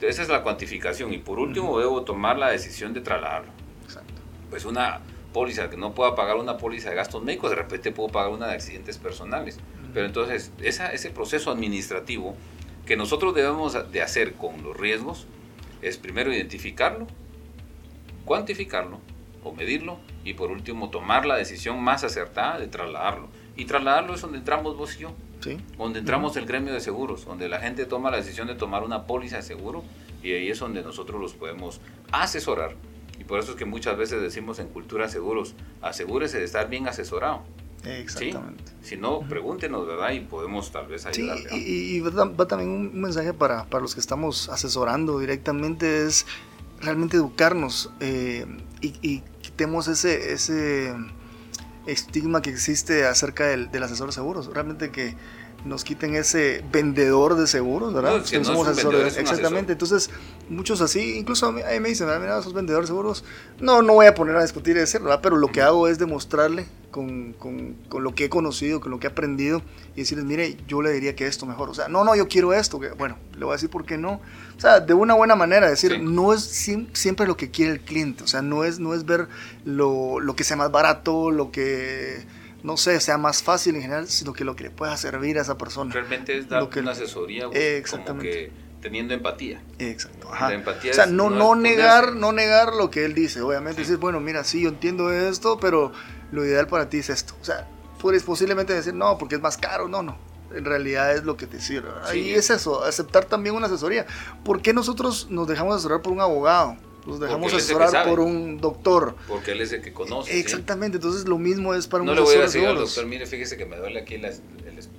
esa 0.00 0.22
es 0.22 0.28
la 0.28 0.44
cuantificación. 0.44 1.12
Y 1.12 1.18
por 1.18 1.40
último, 1.40 1.80
debo 1.80 2.02
tomar 2.02 2.38
la 2.38 2.50
decisión 2.50 2.94
de 2.94 3.00
trasladarlo. 3.00 3.50
Exacto. 3.84 4.14
Pues 4.50 4.64
una 4.64 5.00
póliza 5.32 5.68
que 5.68 5.76
no 5.76 5.94
pueda 5.94 6.14
pagar 6.14 6.36
una 6.36 6.56
póliza 6.58 6.90
de 6.90 6.96
gastos 6.96 7.24
médicos, 7.24 7.50
de 7.50 7.56
repente 7.56 7.90
puedo 7.90 8.08
pagar 8.10 8.30
una 8.30 8.46
de 8.46 8.54
accidentes 8.54 8.98
personales. 8.98 9.58
Pero 9.92 10.06
entonces, 10.06 10.52
esa, 10.62 10.92
ese 10.92 11.10
proceso 11.10 11.50
administrativo 11.50 12.36
que 12.86 12.96
nosotros 12.96 13.34
debemos 13.34 13.76
de 13.90 14.02
hacer 14.02 14.34
con 14.34 14.62
los 14.62 14.76
riesgos 14.76 15.26
es 15.82 15.98
primero 15.98 16.32
identificarlo, 16.32 17.08
cuantificarlo 18.24 19.00
o 19.44 19.52
medirlo 19.52 19.98
y 20.24 20.34
por 20.34 20.50
último 20.50 20.90
tomar 20.90 21.26
la 21.26 21.36
decisión 21.36 21.82
más 21.82 22.04
acertada 22.04 22.58
de 22.58 22.68
trasladarlo. 22.68 23.28
Y 23.56 23.64
trasladarlo 23.64 24.14
es 24.14 24.20
donde 24.20 24.38
entramos 24.38 24.76
vos 24.76 24.96
y 24.96 25.00
yo, 25.00 25.12
¿Sí? 25.40 25.58
donde 25.76 25.98
entramos 25.98 26.36
el 26.36 26.46
gremio 26.46 26.72
de 26.72 26.80
seguros, 26.80 27.24
donde 27.24 27.48
la 27.48 27.60
gente 27.60 27.84
toma 27.86 28.10
la 28.10 28.18
decisión 28.18 28.46
de 28.46 28.54
tomar 28.54 28.82
una 28.82 29.06
póliza 29.06 29.36
de 29.36 29.42
seguro 29.42 29.82
y 30.22 30.32
ahí 30.32 30.48
es 30.48 30.58
donde 30.58 30.82
nosotros 30.82 31.20
los 31.20 31.34
podemos 31.34 31.80
asesorar. 32.12 32.74
Y 33.18 33.24
por 33.24 33.38
eso 33.38 33.52
es 33.52 33.56
que 33.56 33.64
muchas 33.64 33.96
veces 33.96 34.20
decimos 34.20 34.58
en 34.58 34.68
Cultura 34.68 35.08
Seguros, 35.08 35.54
asegúrese 35.80 36.38
de 36.38 36.44
estar 36.44 36.68
bien 36.68 36.88
asesorado. 36.88 37.42
Exactamente. 37.84 38.72
Si 38.82 38.96
no, 38.96 39.20
pregúntenos, 39.20 39.86
¿verdad? 39.86 40.12
Y 40.12 40.20
podemos 40.20 40.70
tal 40.70 40.86
vez 40.86 41.04
ayudarle. 41.04 41.50
Sí, 41.50 41.96
y, 41.96 42.00
va, 42.00 42.46
también 42.46 42.70
un 42.70 43.00
mensaje 43.00 43.34
para, 43.34 43.64
para 43.64 43.82
los 43.82 43.94
que 43.94 44.00
estamos 44.00 44.48
asesorando 44.48 45.18
directamente, 45.18 46.06
es 46.06 46.26
realmente 46.82 47.16
educarnos 47.16 47.90
eh, 48.00 48.46
y, 48.80 49.22
quitemos 49.40 49.88
ese, 49.88 50.32
ese 50.32 50.94
estigma 51.86 52.42
que 52.42 52.50
existe 52.50 53.06
acerca 53.06 53.46
del, 53.46 53.70
del 53.70 53.82
asesor 53.82 54.08
de 54.08 54.12
seguros. 54.12 54.52
Realmente 54.52 54.90
que 54.90 55.16
nos 55.64 55.84
quiten 55.84 56.14
ese 56.14 56.64
vendedor 56.72 57.36
de 57.36 57.46
seguros, 57.46 57.94
¿verdad? 57.94 58.22
que 58.24 58.38
no 58.38 58.44
somos 58.44 58.68
asesores. 58.68 59.16
Exactamente. 59.16 59.72
Entonces, 59.72 60.10
muchos 60.52 60.80
así, 60.80 61.18
incluso 61.18 61.46
a 61.46 61.52
mí, 61.52 61.62
me 61.80 61.88
dicen, 61.88 62.06
mira, 62.20 62.38
esos 62.38 62.52
vendedores 62.52 62.88
de 62.88 62.92
seguros. 62.92 63.24
No, 63.60 63.82
no 63.82 63.94
voy 63.94 64.06
a 64.06 64.14
poner 64.14 64.36
a 64.36 64.42
discutir 64.42 64.76
y 64.76 64.80
decirlo, 64.80 65.06
¿verdad? 65.06 65.20
Pero 65.22 65.36
lo 65.36 65.48
que 65.48 65.62
hago 65.62 65.88
es 65.88 65.98
demostrarle 65.98 66.66
con, 66.90 67.32
con, 67.32 67.74
con, 67.88 68.04
lo 68.04 68.14
que 68.14 68.26
he 68.26 68.28
conocido, 68.28 68.80
con 68.80 68.90
lo 68.90 69.00
que 69.00 69.06
he 69.06 69.10
aprendido 69.10 69.62
y 69.96 70.00
decirles, 70.00 70.24
mire, 70.24 70.56
yo 70.68 70.82
le 70.82 70.92
diría 70.92 71.16
que 71.16 71.26
esto 71.26 71.46
mejor. 71.46 71.70
O 71.70 71.74
sea, 71.74 71.88
no, 71.88 72.04
no, 72.04 72.14
yo 72.14 72.28
quiero 72.28 72.52
esto. 72.52 72.78
Que, 72.78 72.90
bueno, 72.90 73.18
le 73.36 73.44
voy 73.44 73.52
a 73.52 73.56
decir 73.56 73.70
por 73.70 73.84
qué 73.84 73.98
no. 73.98 74.20
O 74.56 74.60
sea, 74.60 74.80
de 74.80 74.94
una 74.94 75.14
buena 75.14 75.34
manera, 75.34 75.68
decir, 75.68 76.00
no 76.00 76.32
es 76.32 76.42
siempre 76.92 77.26
lo 77.26 77.36
que 77.36 77.50
quiere 77.50 77.72
el 77.72 77.80
cliente. 77.80 78.22
O 78.22 78.26
sea, 78.26 78.42
no 78.42 78.64
es, 78.64 78.78
no 78.78 78.94
es 78.94 79.04
ver 79.04 79.28
lo, 79.64 80.20
lo 80.20 80.36
que 80.36 80.44
sea 80.44 80.56
más 80.56 80.70
barato, 80.70 81.30
lo 81.30 81.50
que 81.50 82.24
no 82.62 82.76
sé, 82.76 83.00
sea 83.00 83.18
más 83.18 83.42
fácil 83.42 83.74
en 83.74 83.82
general, 83.82 84.08
sino 84.08 84.32
que 84.32 84.44
lo 84.44 84.54
que 84.54 84.64
le 84.64 84.70
pueda 84.70 84.96
servir 84.96 85.38
a 85.38 85.42
esa 85.42 85.58
persona. 85.58 85.92
Realmente 85.92 86.38
es 86.38 86.48
dar 86.48 86.68
una 86.76 86.92
asesoría 86.92 87.44
como 87.44 88.18
que 88.18 88.52
teniendo 88.82 89.14
empatía. 89.14 89.62
Exacto. 89.78 90.28
o 90.28 90.92
sea, 90.92 91.06
no, 91.06 91.30
no, 91.30 91.54
negar, 91.54 92.14
no 92.14 92.32
negar 92.32 92.74
lo 92.74 92.90
que 92.90 93.06
él 93.06 93.14
dice. 93.14 93.40
Obviamente 93.40 93.80
decir, 93.80 93.96
bueno, 93.96 94.20
mira, 94.20 94.44
sí, 94.44 94.60
yo 94.60 94.68
entiendo 94.68 95.10
esto, 95.10 95.58
pero 95.58 95.92
lo 96.32 96.44
ideal 96.44 96.66
para 96.66 96.90
ti 96.90 96.98
es 96.98 97.08
esto. 97.08 97.34
O 97.40 97.44
sea, 97.44 97.66
puedes 98.00 98.24
posiblemente 98.24 98.74
decir, 98.74 98.92
no, 98.92 99.16
porque 99.16 99.36
es 99.36 99.40
más 99.40 99.56
caro. 99.56 99.88
No, 99.88 100.02
no. 100.02 100.18
En 100.52 100.66
realidad 100.66 101.14
es 101.14 101.24
lo 101.24 101.38
que 101.38 101.46
te 101.46 101.60
sirve. 101.60 101.88
Ahí 102.04 102.34
es 102.34 102.50
eso, 102.50 102.84
aceptar 102.84 103.24
también 103.24 103.54
una 103.54 103.68
asesoría. 103.68 104.04
¿Por 104.44 104.60
qué 104.60 104.74
nosotros 104.74 105.28
nos 105.30 105.48
dejamos 105.48 105.76
asesorar 105.76 106.02
por 106.02 106.12
un 106.12 106.20
abogado? 106.20 106.76
Nos 107.06 107.20
dejamos 107.20 107.52
asesorar 107.52 108.06
por 108.06 108.20
un 108.20 108.60
doctor. 108.60 109.16
Porque 109.26 109.52
él 109.52 109.60
es 109.60 109.72
el 109.72 109.82
que 109.82 109.92
conoce. 109.92 110.38
Exactamente, 110.38 110.98
entonces 110.98 111.28
lo 111.28 111.38
mismo 111.38 111.74
es 111.74 111.86
para 111.86 112.02
un 112.02 112.06
No 112.06 112.14
le 112.14 112.20
voy 112.20 112.36
a 112.36 112.42
decir 112.42 112.66
al 112.66 112.76
doctor, 112.76 113.06
mire, 113.06 113.26
fíjese 113.26 113.56
que 113.56 113.66
me 113.66 113.76
duele 113.76 114.00
aquí 114.00 114.18
la, 114.18 114.30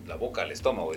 la 0.08 0.16
boca, 0.16 0.44
el 0.44 0.52
estómago. 0.52 0.92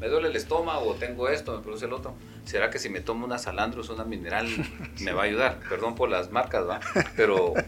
me 0.00 0.08
duele 0.08 0.28
el 0.28 0.36
estómago, 0.36 0.94
tengo 0.94 1.28
esto, 1.28 1.56
me 1.56 1.62
produce 1.62 1.86
el 1.86 1.92
otro. 1.92 2.14
¿Será 2.44 2.70
que 2.70 2.78
si 2.78 2.88
me 2.88 3.00
tomo 3.00 3.26
una 3.26 3.38
salandros, 3.38 3.88
una 3.90 4.04
mineral, 4.04 4.48
me 5.00 5.12
va 5.12 5.22
a 5.22 5.24
ayudar? 5.26 5.60
Perdón 5.68 5.94
por 5.94 6.08
las 6.08 6.30
marcas, 6.30 6.66
¿va? 6.68 6.80
Pero... 7.16 7.54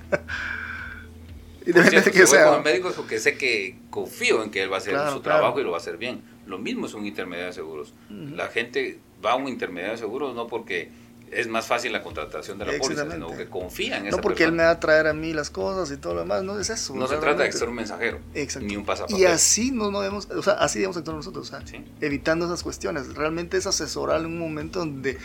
Independientemente 1.65 2.11
que 2.11 2.27
sea. 2.27 2.47
Con 2.47 2.57
el 2.57 2.65
médico 2.65 2.89
es 2.89 2.97
porque 2.97 3.21
sé 3.21 3.39
que 3.39 3.79
confío 3.89 4.43
en 4.43 4.51
que 4.51 4.63
él 4.63 4.73
va 4.73 4.77
a 4.77 4.79
hacer 4.79 4.99
su 5.13 5.21
trabajo 5.21 5.61
y 5.61 5.63
lo 5.63 5.71
va 5.71 5.77
a 5.77 5.81
hacer 5.81 5.97
bien. 5.97 6.23
Lo 6.45 6.59
mismo 6.59 6.87
es 6.87 6.95
un 6.95 7.07
intermediario 7.07 7.49
de 7.49 7.53
seguros. 7.53 7.95
La 8.11 8.49
gente 8.49 8.99
va 9.25 9.33
a 9.33 9.37
un 9.37 9.47
intermediario 9.47 9.93
de 9.93 9.99
seguros 9.99 10.35
no 10.35 10.49
porque 10.49 10.91
es 11.33 11.49
más 11.49 11.67
fácil 11.67 11.93
la 11.93 12.03
contratación 12.03 12.59
de 12.59 12.67
la 12.67 12.79
póliza, 12.79 13.11
sino 13.11 13.35
que 13.35 13.49
confía 13.49 13.97
en 13.97 14.07
esa 14.07 14.17
No 14.17 14.23
porque 14.23 14.45
él 14.45 14.53
me 14.53 14.65
va 14.65 14.71
a 14.71 14.81
traer 14.81 15.07
a 15.07 15.15
mí 15.15 15.33
las 15.33 15.49
cosas 15.49 15.91
y 15.91 15.97
todo 15.97 16.15
lo 16.15 16.21
demás, 16.21 16.43
no 16.43 16.59
es 16.59 16.69
eso. 16.69 16.95
No 16.95 17.09
se 17.09 17.17
trata 17.17 17.43
de 17.43 17.53
ser 17.53 17.69
un 17.69 17.77
mensajero, 17.77 18.21
ni 18.61 18.77
un 18.77 18.85
pasaporte. 18.85 19.21
Y 19.21 19.25
así 19.25 19.73
no, 19.73 19.91
no 19.91 20.01
debemos, 20.03 20.29
o 20.31 20.43
sea, 20.43 20.55
así 20.55 20.79
debemos 20.79 20.99
actuar 20.99 21.17
nosotros, 21.17 21.51
o 21.51 21.51
sea, 21.51 21.65
evitando 22.01 22.45
esas 22.45 22.63
cuestiones. 22.63 23.15
Realmente 23.15 23.57
es 23.57 23.67
asesorar 23.67 24.21
en 24.21 24.27
un 24.27 24.39
momento 24.39 24.81
donde 24.81 25.19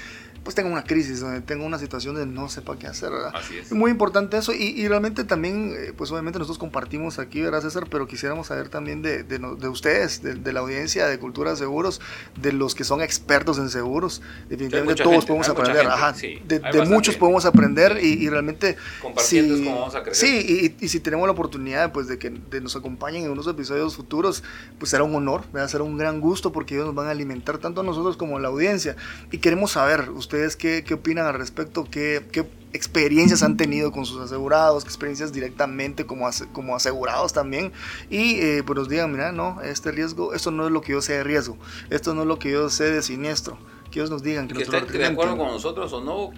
pues 0.48 0.56
tengo 0.56 0.70
una 0.70 0.86
crisis, 0.86 1.20
donde 1.20 1.42
tengo 1.42 1.66
una 1.66 1.78
situación 1.78 2.16
de 2.16 2.26
no 2.26 2.48
sepa 2.48 2.80
qué 2.80 2.88
hacer, 2.88 3.12
¿verdad? 3.12 3.34
Así 3.36 3.58
es. 3.58 3.70
Muy 3.74 3.92
importante 3.92 4.38
eso 4.38 4.54
y, 4.54 4.88
realmente 4.88 5.26
también, 5.26 5.76
eh, 5.78 5.92
pues 5.92 6.10
obviamente 6.10 6.40
nosotros 6.40 6.58
compartimos 6.58 7.20
aquí, 7.20 7.42
¿verdad 7.42 7.60
César? 7.60 7.88
Pero 7.92 8.08
quisiéramos 8.08 8.48
saber 8.48 8.70
también 8.70 9.02
de, 9.02 9.24
de, 9.24 9.40
de 9.40 9.68
ustedes, 9.68 10.22
de, 10.22 10.54
la 10.54 10.62
audiencia 10.62 11.06
de 11.08 11.20
Cultura 11.20 11.52
de 11.52 11.58
Seguros, 11.58 12.00
de 12.42 12.54
los 12.54 12.76
que 12.76 12.86
son 12.86 13.02
expertos 13.02 13.58
en 13.58 13.70
seguros. 13.70 14.22
Definitivamente 14.48 15.04
todos 15.04 15.26
podemos 15.26 15.50
aprender, 15.50 15.86
ajá, 15.86 16.14
de, 16.14 16.86
muchos 16.88 17.18
podemos 17.18 17.44
aprender 17.44 18.02
y, 18.02 18.30
realmente... 18.30 18.78
Compartiendo 19.02 19.54
es 19.54 19.62
como 19.64 19.80
vamos 19.82 19.96
a 19.96 20.04
crecer. 20.04 20.30
Sí, 20.30 20.78
y, 20.80 20.88
si 20.88 21.02
tenemos 21.02 21.28
la 21.28 21.34
oportunidad 21.34 21.92
pues 21.92 22.08
de 22.08 22.18
que 22.18 22.32
nos 22.62 22.74
acompañen 22.78 23.26
en 23.26 23.32
unos 23.32 23.48
episodios 23.48 23.98
futuros, 23.98 24.46
pues 24.80 24.92
será 24.92 25.04
un 25.04 25.14
honor, 25.14 25.44
va 25.54 25.64
a 25.64 25.68
ser 25.68 25.82
un 25.82 25.98
gran 25.98 26.22
gusto 26.22 26.54
porque 26.54 26.76
ellos 26.76 26.86
nos 26.86 26.96
van 26.96 27.08
a 27.08 27.12
alimentar 27.12 27.58
tanto 27.58 27.82
a 27.82 27.84
nosotros 27.84 28.16
como 28.16 28.38
a 28.38 28.40
la 28.40 28.48
audiencia. 28.48 28.96
Y 29.30 29.40
queremos 29.40 29.72
saber, 29.72 30.10
ustedes 30.12 30.37
qué, 30.58 30.84
qué 30.86 30.93
opinan 30.95 31.26
al 31.26 31.36
respecto, 31.36 31.88
qué, 31.89 32.26
qué, 32.32 32.45
experiencias 32.73 33.43
han 33.43 33.58
tenido 33.58 33.91
con 33.91 34.06
sus 34.06 34.21
asegurados, 34.21 34.84
qué 34.84 34.89
experiencias 34.89 35.34
directamente 35.34 36.06
como, 36.06 36.30
como 36.54 36.76
asegurados 36.76 37.34
también. 37.34 37.71
Y 38.10 38.39
eh, 38.39 38.63
pues 38.65 38.78
nos 38.78 38.89
digan, 38.89 39.12
mira, 39.12 39.32
no, 39.32 39.62
este 39.62 39.91
riesgo, 39.91 40.34
esto 40.34 40.52
no 40.52 40.65
es 40.65 40.71
lo 40.71 40.82
que 40.82 40.93
yo 40.93 41.02
sé 41.02 41.13
de 41.13 41.23
riesgo, 41.23 41.58
esto 41.89 42.13
no 42.13 42.21
es 42.21 42.28
lo 42.28 42.39
que 42.39 42.52
yo 42.52 42.69
sé 42.69 42.91
de 42.91 43.02
siniestro. 43.02 43.58
Que 43.91 44.00
ellos 44.00 44.10
nos 44.10 44.21
digan 44.21 44.47
que, 44.47 44.56
que 44.56 44.63
estén 44.63 44.88
de 44.88 45.06
acuerdo 45.06 45.38
con 45.38 45.47
nosotros 45.47 45.91
o 45.93 46.02
no, 46.02 46.32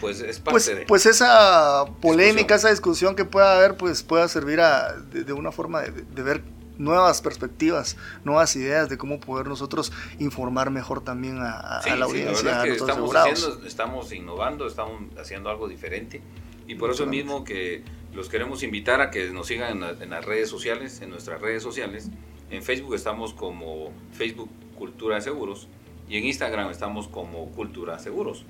pues 0.00 0.20
es 0.20 0.38
parte 0.38 0.52
pues, 0.52 0.66
de 0.66 0.86
pues 0.86 1.06
esa 1.06 1.84
polémica, 2.00 2.54
esa 2.54 2.70
discusión 2.70 3.14
que 3.14 3.24
pueda 3.24 3.56
haber, 3.56 3.76
pues 3.76 4.02
pueda 4.02 4.26
servir 4.28 4.60
a, 4.60 4.94
de, 4.94 5.32
una 5.32 5.52
forma 5.52 5.82
de, 5.82 5.90
de, 6.02 6.22
ver 6.22 6.42
nuevas 6.78 7.20
perspectivas, 7.20 7.96
nuevas 8.24 8.54
ideas 8.56 8.88
de 8.88 8.96
cómo 8.96 9.20
poder 9.20 9.46
nosotros 9.46 9.92
informar 10.18 10.70
mejor 10.70 11.02
también 11.02 11.38
a, 11.38 11.80
la 11.84 12.04
audiencia. 12.04 12.64
estamos, 12.64 13.14
haciendo, 13.14 13.66
estamos 13.66 14.12
innovando, 14.12 14.66
estamos 14.66 15.02
haciendo 15.18 15.50
algo 15.50 15.68
diferente 15.68 16.22
y 16.66 16.76
por 16.76 16.90
eso 16.90 17.06
mismo 17.06 17.44
que 17.44 17.82
los 18.14 18.28
queremos 18.28 18.62
invitar 18.62 19.00
a 19.00 19.10
que 19.10 19.30
nos 19.30 19.46
sigan 19.46 19.82
en, 20.00 20.10
las 20.10 20.24
redes 20.24 20.48
sociales, 20.48 21.00
en 21.02 21.10
nuestras 21.10 21.40
redes 21.40 21.62
sociales. 21.62 22.10
En 22.50 22.62
Facebook 22.62 22.94
estamos 22.94 23.34
como 23.34 23.92
Facebook 24.12 24.50
Cultura 24.76 25.16
de 25.16 25.22
Seguros 25.22 25.68
y 26.08 26.16
en 26.16 26.24
Instagram 26.24 26.70
estamos 26.70 27.08
como 27.08 27.50
Cultura 27.52 27.98
Seguros. 27.98 28.44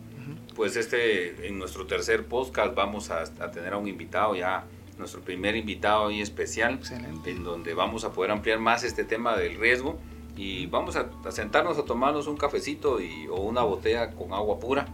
Pues 0.55 0.77
este, 0.77 1.47
en 1.47 1.59
nuestro 1.59 1.87
tercer 1.87 2.27
podcast 2.27 2.75
vamos 2.75 3.11
a, 3.11 3.23
a 3.23 3.51
tener 3.51 3.73
a 3.73 3.77
un 3.77 3.87
invitado 3.87 4.35
ya 4.35 4.65
nuestro 4.99 5.21
primer 5.21 5.57
invitado 5.57 6.11
y 6.11 6.21
especial, 6.21 6.81
en 7.25 7.45
donde 7.45 7.75
vamos 7.75 8.05
a 8.05 8.13
poder 8.13 8.31
ampliar 8.31 8.59
más 8.59 8.85
este 8.85 9.05
tema 9.05 9.37
del 9.37 9.59
riesgo 9.59 9.99
y 10.37 10.67
vamos 10.67 10.97
a, 10.97 11.11
sentarnos 11.31 11.79
a 11.79 11.85
tomarnos 11.85 12.29
un 12.29 12.37
cafecito 12.37 13.01
y, 13.01 13.27
o 13.29 13.41
una 13.41 13.63
botella 13.63 14.13
con 14.13 14.33
agua 14.33 14.61
pura, 14.61 14.87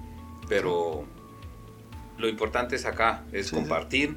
pero 0.48 1.04
lo 2.16 2.28
importante 2.28 2.76
es 2.76 2.86
acá, 2.86 3.24
es 3.32 3.50
compartir, 3.50 4.16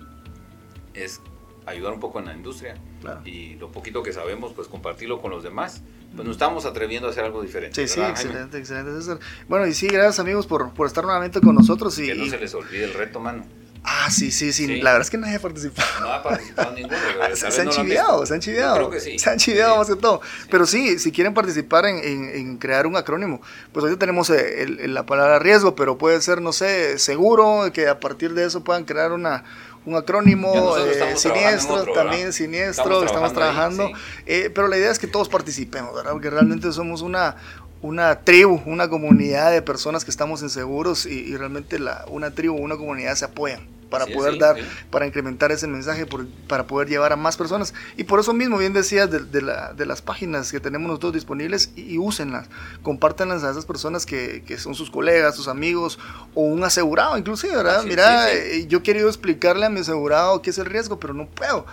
es 0.93 1.21
ayudar 1.65 1.93
un 1.93 2.00
poco 2.00 2.19
en 2.19 2.26
la 2.26 2.34
industria 2.34 2.78
y 3.26 3.56
lo 3.56 3.71
poquito 3.71 4.04
que 4.04 4.13
sabemos, 4.13 4.54
pues 4.54 4.67
compartirlo 4.67 5.21
con 5.21 5.32
los 5.32 5.43
demás. 5.43 5.84
Pues 6.15 6.26
nos 6.26 6.38
estamos 6.38 6.65
atreviendo 6.65 7.10
a 7.10 7.12
hacer 7.12 7.26
algo 7.26 7.41
diferente. 7.41 7.86
Sí, 7.86 7.93
sí, 7.93 8.00
excelente, 8.00 8.58
excelente. 8.58 9.23
Bueno, 9.50 9.67
y 9.67 9.73
sí, 9.73 9.88
gracias 9.88 10.19
amigos 10.19 10.47
por, 10.47 10.73
por 10.73 10.88
estar 10.88 11.04
nuevamente 11.04 11.41
con 11.41 11.54
nosotros. 11.54 12.00
Y, 12.00 12.08
que 12.08 12.15
no 12.15 12.26
se 12.26 12.39
les 12.39 12.56
olvide 12.56 12.86
el 12.86 12.93
reto, 12.93 13.19
mano. 13.19 13.43
Ah, 13.83 13.97
Ah, 14.07 14.09
sí, 14.09 14.31
sí, 14.31 14.53
sí, 14.53 14.67
La 14.67 14.91
verdad 14.91 15.01
es 15.01 15.09
que 15.09 15.17
nadie 15.17 15.35
ha 15.35 15.39
participado. 15.41 15.87
No 15.99 16.13
ha 16.13 16.23
participado 16.23 16.71
ninguno. 16.71 16.95
se, 17.35 17.61
han 17.61 17.69
chiviado, 17.69 18.25
se 18.25 18.33
han 18.35 18.39
chiviado. 18.39 18.75
creo 18.75 18.89
que 18.89 19.01
sí. 19.01 19.19
Se 19.19 19.29
han 19.29 19.37
chiviado 19.37 19.75
más 19.75 19.87
que 19.87 19.97
todo. 19.97 20.21
Pero 20.49 20.65
sí, 20.65 20.97
si 20.97 21.11
quieren 21.11 21.33
participar 21.33 21.85
en, 21.85 21.99
en, 22.03 22.57
crear 22.57 22.87
un 22.87 22.95
acrónimo, 22.95 23.41
pues 23.73 23.83
ahorita 23.83 23.99
tenemos 23.99 24.29
eh, 24.29 24.65
la 24.87 25.05
palabra 25.05 25.39
riesgo, 25.39 25.75
pero 25.75 25.97
puede 25.97 26.21
ser, 26.21 26.41
no 26.41 26.53
sé, 26.53 26.99
seguro, 26.99 27.69
que 27.73 27.89
a 27.89 27.99
partir 27.99 28.33
de 28.33 28.45
eso 28.45 28.63
puedan 28.63 28.85
crear 28.85 29.11
una 29.11 29.43
un 29.85 29.95
acrónimo 29.95 30.77
eh, 30.77 31.15
siniestro, 31.15 31.85
también 31.93 32.33
siniestro, 32.33 33.05
estamos 33.05 33.31
trabajando, 33.31 33.89
eh, 34.25 34.51
pero 34.53 34.67
la 34.67 34.77
idea 34.77 34.91
es 34.91 34.99
que 34.99 35.07
todos 35.07 35.29
participemos, 35.29 35.95
¿verdad? 35.95 36.11
Porque 36.11 36.29
realmente 36.29 36.73
somos 36.73 37.01
una, 37.01 37.37
una 37.81 38.21
tribu, 38.21 38.61
una 38.65 38.89
comunidad 38.89 39.51
de 39.51 39.61
personas 39.61 40.03
que 40.03 40.11
estamos 40.11 40.41
inseguros 40.41 41.05
y, 41.05 41.19
y 41.19 41.37
realmente 41.37 41.79
la, 41.79 42.05
una 42.09 42.31
tribu, 42.31 42.55
una 42.55 42.75
comunidad 42.75 43.15
se 43.15 43.25
apoyan 43.25 43.77
para 43.89 44.05
poder 44.05 44.37
dar, 44.37 44.57
para 44.89 45.07
incrementar 45.07 45.51
ese 45.51 45.67
mensaje, 45.67 46.05
para 46.47 46.67
poder 46.67 46.87
llevar 46.87 47.13
a 47.13 47.15
más 47.15 47.37
personas. 47.37 47.73
Y 47.95 48.03
por 48.03 48.19
eso 48.19 48.33
mismo, 48.33 48.57
bien 48.57 48.73
decías, 48.73 49.09
de, 49.09 49.41
la, 49.41 49.73
de 49.73 49.85
las 49.85 50.01
páginas 50.01 50.51
que 50.51 50.59
tenemos 50.59 50.87
nosotros 50.87 51.13
disponibles 51.13 51.71
y, 51.75 51.97
úsenlas, 51.97 52.47
compártenlas 52.83 53.43
a 53.43 53.51
esas 53.51 53.65
personas 53.65 54.05
que, 54.05 54.43
que, 54.45 54.57
son 54.57 54.75
sus 54.75 54.91
colegas, 54.91 55.35
sus 55.35 55.47
amigos 55.47 55.99
o 56.33 56.41
un 56.41 56.63
asegurado 56.63 57.17
inclusive, 57.17 57.55
¿verdad? 57.55 57.83
Mira, 57.83 58.31
eh, 58.33 58.65
yo 58.67 58.79
he 58.79 58.83
querido 58.83 59.07
explicarle 59.07 59.65
a 59.65 59.69
mi 59.69 59.79
asegurado 59.79 60.41
qué 60.41 60.49
es 60.49 60.57
el 60.57 60.65
riesgo, 60.65 60.99
pero 60.99 61.13
no 61.13 61.27
puedo 61.27 61.65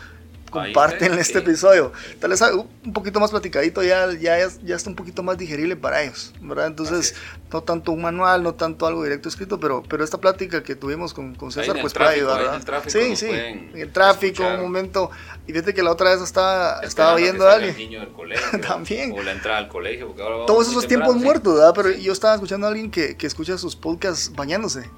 comparten 0.54 1.14
este 1.14 1.38
episodio. 1.38 1.92
Tal 2.20 2.30
vez 2.30 2.40
un 2.40 2.92
poquito 2.92 3.20
más 3.20 3.30
platicadito 3.30 3.82
ya, 3.82 4.12
ya, 4.12 4.48
ya 4.62 4.76
está 4.76 4.88
un 4.88 4.96
poquito 4.96 5.22
más 5.22 5.36
digerible 5.36 5.76
para 5.76 6.02
ellos, 6.02 6.32
¿verdad? 6.40 6.68
Entonces, 6.68 7.14
no 7.52 7.62
tanto 7.62 7.92
un 7.92 8.02
manual, 8.02 8.42
no 8.42 8.54
tanto 8.54 8.86
algo 8.86 9.02
directo 9.02 9.28
escrito, 9.28 9.58
pero, 9.58 9.82
pero 9.88 10.04
esta 10.04 10.18
plática 10.18 10.62
que 10.62 10.74
tuvimos 10.74 11.12
con, 11.12 11.34
con 11.34 11.50
César, 11.50 11.76
pues 11.80 11.92
para 11.92 12.10
ayudar, 12.10 12.62
¿verdad? 12.62 12.82
sí, 12.86 13.16
sí, 13.16 13.28
en 13.30 13.72
el 13.74 13.92
tráfico, 13.92 14.46
un 14.46 14.60
momento. 14.60 15.10
Y 15.46 15.52
fíjate 15.52 15.74
que 15.74 15.82
la 15.82 15.90
otra 15.90 16.10
vez 16.10 16.22
estaba, 16.22 16.80
estaba 16.80 17.16
viendo 17.16 17.46
a 17.46 17.54
alguien. 17.54 17.74
El 17.74 17.78
niño 17.78 18.00
del 18.00 18.12
colegio, 18.12 18.60
También. 18.66 19.12
O 19.12 19.22
la 19.22 19.32
entrada 19.32 19.58
al 19.58 19.68
colegio. 19.68 20.06
Porque 20.08 20.22
ahora 20.22 20.46
Todos 20.46 20.68
esos 20.68 20.86
tiempos 20.86 21.16
muertos, 21.16 21.54
¿verdad? 21.54 21.72
Pero 21.74 21.90
yo 21.90 22.12
estaba 22.12 22.34
escuchando 22.34 22.66
a 22.66 22.70
alguien 22.70 22.90
que, 22.90 23.16
que 23.16 23.26
escucha 23.26 23.58
sus 23.58 23.76
podcasts 23.76 24.32
bañándose. 24.34 24.88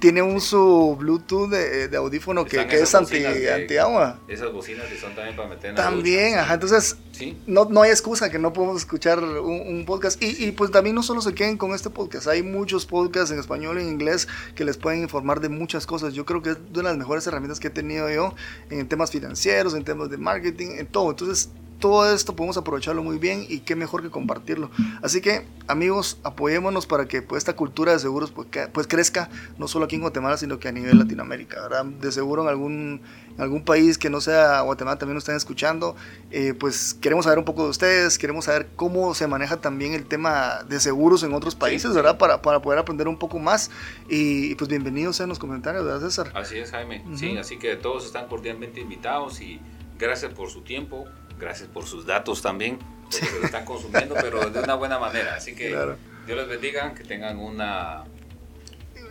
Tiene 0.00 0.22
un 0.22 0.40
su 0.40 0.96
Bluetooth 0.98 1.48
de, 1.48 1.88
de 1.88 1.96
audífono 1.96 2.44
que, 2.44 2.66
que 2.66 2.80
es 2.80 2.94
anti, 2.94 3.24
anti, 3.24 3.76
agua. 3.76 4.18
Esas 4.26 4.52
bocinas 4.52 4.86
que 4.86 4.98
son 4.98 5.14
también 5.14 5.36
para 5.36 5.48
meter 5.48 5.70
en 5.70 5.76
También, 5.76 6.38
ajá. 6.38 6.54
Entonces, 6.54 6.96
no, 7.46 7.66
no 7.66 7.82
hay 7.82 7.90
excusa 7.90 8.30
que 8.30 8.38
no 8.38 8.52
podemos 8.52 8.78
escuchar 8.78 9.20
un, 9.20 9.84
podcast. 9.86 10.20
Y, 10.22 10.44
y, 10.44 10.52
pues 10.52 10.70
también 10.70 10.96
no 10.96 11.02
solo 11.02 11.20
se 11.20 11.34
queden 11.34 11.56
con 11.56 11.72
este 11.72 11.88
podcast. 11.88 12.26
Hay 12.26 12.42
muchos 12.42 12.84
podcasts 12.84 13.30
en 13.30 13.38
español 13.38 13.78
y 13.78 13.82
en 13.82 13.88
inglés 13.88 14.26
que 14.54 14.64
les 14.64 14.76
pueden 14.76 15.02
informar 15.02 15.40
de 15.40 15.48
muchas 15.48 15.86
cosas. 15.86 16.14
Yo 16.14 16.24
creo 16.26 16.42
que 16.42 16.50
es 16.50 16.56
una 16.56 16.76
de 16.78 16.82
las 16.82 16.96
mejores 16.98 17.26
herramientas 17.26 17.60
que 17.60 17.68
he 17.68 17.70
tenido 17.70 18.10
yo 18.10 18.34
en 18.70 18.88
temas 18.88 19.10
financieros, 19.10 19.74
en 19.74 19.84
temas 19.84 20.10
de 20.10 20.18
marketing, 20.18 20.70
en 20.78 20.86
todo. 20.86 21.10
Entonces, 21.10 21.50
todo 21.80 22.12
esto 22.12 22.36
podemos 22.36 22.56
aprovecharlo 22.56 23.02
muy 23.02 23.18
bien 23.18 23.46
y 23.48 23.60
qué 23.60 23.74
mejor 23.74 24.02
que 24.02 24.10
compartirlo. 24.10 24.70
Así 25.02 25.20
que 25.20 25.46
amigos, 25.66 26.18
apoyémonos 26.22 26.86
para 26.86 27.08
que 27.08 27.22
pues, 27.22 27.38
esta 27.38 27.56
cultura 27.56 27.92
de 27.92 27.98
seguros 27.98 28.30
pues, 28.30 28.48
pues, 28.72 28.86
crezca, 28.86 29.30
no 29.58 29.66
solo 29.66 29.86
aquí 29.86 29.96
en 29.96 30.02
Guatemala, 30.02 30.36
sino 30.36 30.60
que 30.60 30.68
a 30.68 30.72
nivel 30.72 30.98
Latinoamérica. 30.98 31.60
¿verdad? 31.62 31.86
De 31.86 32.12
seguro 32.12 32.42
en 32.42 32.48
algún, 32.48 33.00
algún 33.38 33.64
país 33.64 33.98
que 33.98 34.10
no 34.10 34.20
sea 34.20 34.60
Guatemala 34.60 34.98
también 34.98 35.14
nos 35.14 35.22
están 35.22 35.36
escuchando, 35.36 35.96
eh, 36.30 36.54
pues 36.58 36.94
queremos 36.94 37.24
saber 37.24 37.38
un 37.38 37.44
poco 37.44 37.64
de 37.64 37.70
ustedes, 37.70 38.18
queremos 38.18 38.44
saber 38.44 38.68
cómo 38.76 39.14
se 39.14 39.26
maneja 39.26 39.56
también 39.56 39.94
el 39.94 40.04
tema 40.04 40.62
de 40.68 40.78
seguros 40.80 41.22
en 41.22 41.32
otros 41.32 41.54
países, 41.54 41.94
¿verdad? 41.94 42.18
Para, 42.18 42.42
para 42.42 42.60
poder 42.60 42.78
aprender 42.78 43.08
un 43.08 43.18
poco 43.18 43.38
más. 43.38 43.70
Y 44.08 44.54
pues 44.56 44.68
bienvenidos 44.68 45.20
en 45.20 45.28
los 45.28 45.38
comentarios, 45.38 45.84
¿verdad 45.84 46.00
César? 46.00 46.30
Así 46.34 46.58
es, 46.58 46.70
Jaime. 46.70 47.02
Sí, 47.14 47.38
así 47.38 47.58
que 47.58 47.76
todos 47.76 48.04
están 48.04 48.28
cordialmente 48.28 48.80
invitados 48.80 49.40
y 49.40 49.60
gracias 49.98 50.32
por 50.34 50.50
su 50.50 50.62
tiempo 50.62 51.06
gracias 51.40 51.68
por 51.68 51.86
sus 51.86 52.06
datos 52.06 52.42
también, 52.42 52.78
porque 53.02 53.26
se 53.26 53.38
lo 53.38 53.46
están 53.46 53.64
consumiendo, 53.64 54.14
pero 54.20 54.50
de 54.50 54.60
una 54.60 54.74
buena 54.74 54.98
manera. 54.98 55.34
Así 55.34 55.54
que 55.54 55.68
Dios 55.68 56.38
les 56.38 56.48
bendiga, 56.48 56.94
que 56.94 57.04
tengan 57.04 57.38
una 57.38 58.04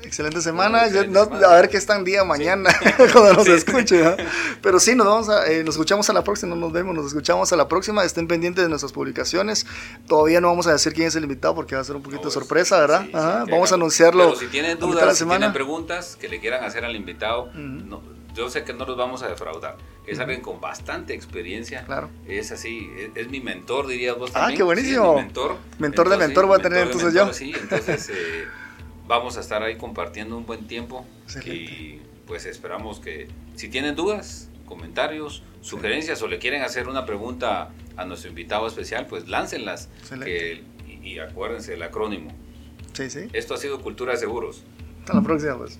excelente 0.03 0.41
semana. 0.41 0.83
a 0.83 1.55
ver 1.55 1.69
qué 1.69 1.77
están 1.77 2.03
día 2.03 2.23
mañana 2.23 2.69
cuando 3.13 3.33
nos 3.33 3.47
escuchen. 3.47 4.15
Pero 4.61 4.79
sí, 4.79 4.95
nos 4.95 5.07
vamos 5.07 5.29
a, 5.29 5.47
eh, 5.51 5.63
nos 5.63 5.75
escuchamos 5.75 6.09
a 6.09 6.13
la 6.13 6.23
próxima, 6.23 6.55
no 6.55 6.61
nos 6.61 6.71
vemos, 6.71 6.95
nos 6.95 7.07
escuchamos 7.07 7.51
a 7.51 7.55
la 7.55 7.67
próxima. 7.67 8.03
Estén 8.03 8.27
pendientes 8.27 8.63
de 8.63 8.69
nuestras 8.69 8.91
publicaciones. 8.91 9.65
Todavía 10.07 10.41
no 10.41 10.47
vamos 10.49 10.67
a 10.67 10.73
decir 10.73 10.93
quién 10.93 11.07
es 11.07 11.15
el 11.15 11.23
invitado 11.23 11.55
porque 11.55 11.75
va 11.75 11.81
a 11.81 11.83
ser 11.83 11.95
un 11.95 12.03
poquito 12.03 12.29
sorpresa, 12.29 12.79
¿verdad? 12.79 13.07
vamos 13.49 13.71
a 13.71 13.75
anunciarlo. 13.75 14.25
Pero 14.25 14.39
si 14.39 14.47
tienen 14.47 14.79
dudas, 14.79 15.17
si 15.17 15.25
tienen 15.25 15.53
preguntas 15.53 16.15
que 16.15 16.29
le 16.29 16.39
quieran 16.39 16.63
hacer 16.63 16.85
al 16.85 16.95
invitado, 16.95 17.51
yo 18.33 18.49
sé 18.49 18.63
que 18.63 18.73
no 18.73 18.85
los 18.85 18.97
vamos 18.97 19.23
a 19.23 19.27
defraudar. 19.27 19.77
Es 20.05 20.19
alguien 20.19 20.41
con 20.41 20.59
bastante 20.59 21.13
experiencia. 21.13 21.85
Claro. 21.85 22.09
Es 22.27 22.51
así, 22.51 22.89
es, 23.15 23.29
mi 23.29 23.41
mentor, 23.41 23.87
dirías 23.87 24.17
vos 24.17 24.31
también. 24.31 24.53
Ah, 24.53 24.57
qué 24.57 24.63
buenísimo. 24.63 25.15
mentor. 25.15 25.57
Mentor 25.77 26.09
de 26.09 26.17
mentor 26.17 26.45
voy 26.47 26.59
a 26.59 26.61
tener 26.61 26.87
entonces 26.87 27.13
yo. 27.13 27.31
Sí, 27.33 27.53
entonces 27.59 28.09
eh, 28.09 28.45
vamos 29.07 29.37
a 29.37 29.41
estar 29.41 29.61
ahí 29.61 29.77
compartiendo 29.77 30.37
un 30.37 30.45
buen 30.45 30.67
tiempo. 30.67 31.05
Y 31.45 31.99
pues 32.25 32.45
esperamos 32.45 32.99
que 32.99 33.27
si 33.55 33.69
tienen 33.69 33.95
dudas, 33.95 34.49
comentarios, 34.65 35.43
sugerencias 35.61 36.21
o 36.21 36.27
le 36.27 36.39
quieren 36.39 36.61
hacer 36.63 36.87
una 36.87 37.05
pregunta 37.05 37.71
a 37.97 38.05
nuestro 38.05 38.29
invitado 38.29 38.67
especial, 38.67 39.05
pues 39.07 39.27
láncenlas. 39.27 39.89
Que, 40.23 40.63
y, 40.87 41.07
y 41.07 41.19
acuérdense 41.19 41.73
el 41.73 41.83
acrónimo. 41.83 42.33
Sí, 42.93 43.09
sí. 43.09 43.27
Esto 43.33 43.53
ha 43.53 43.57
sido 43.57 43.81
Cultura 43.81 44.13
de 44.13 44.19
Seguros. 44.19 44.63
Hasta 45.01 45.13
la 45.13 45.21
próxima, 45.21 45.57
pues. 45.57 45.77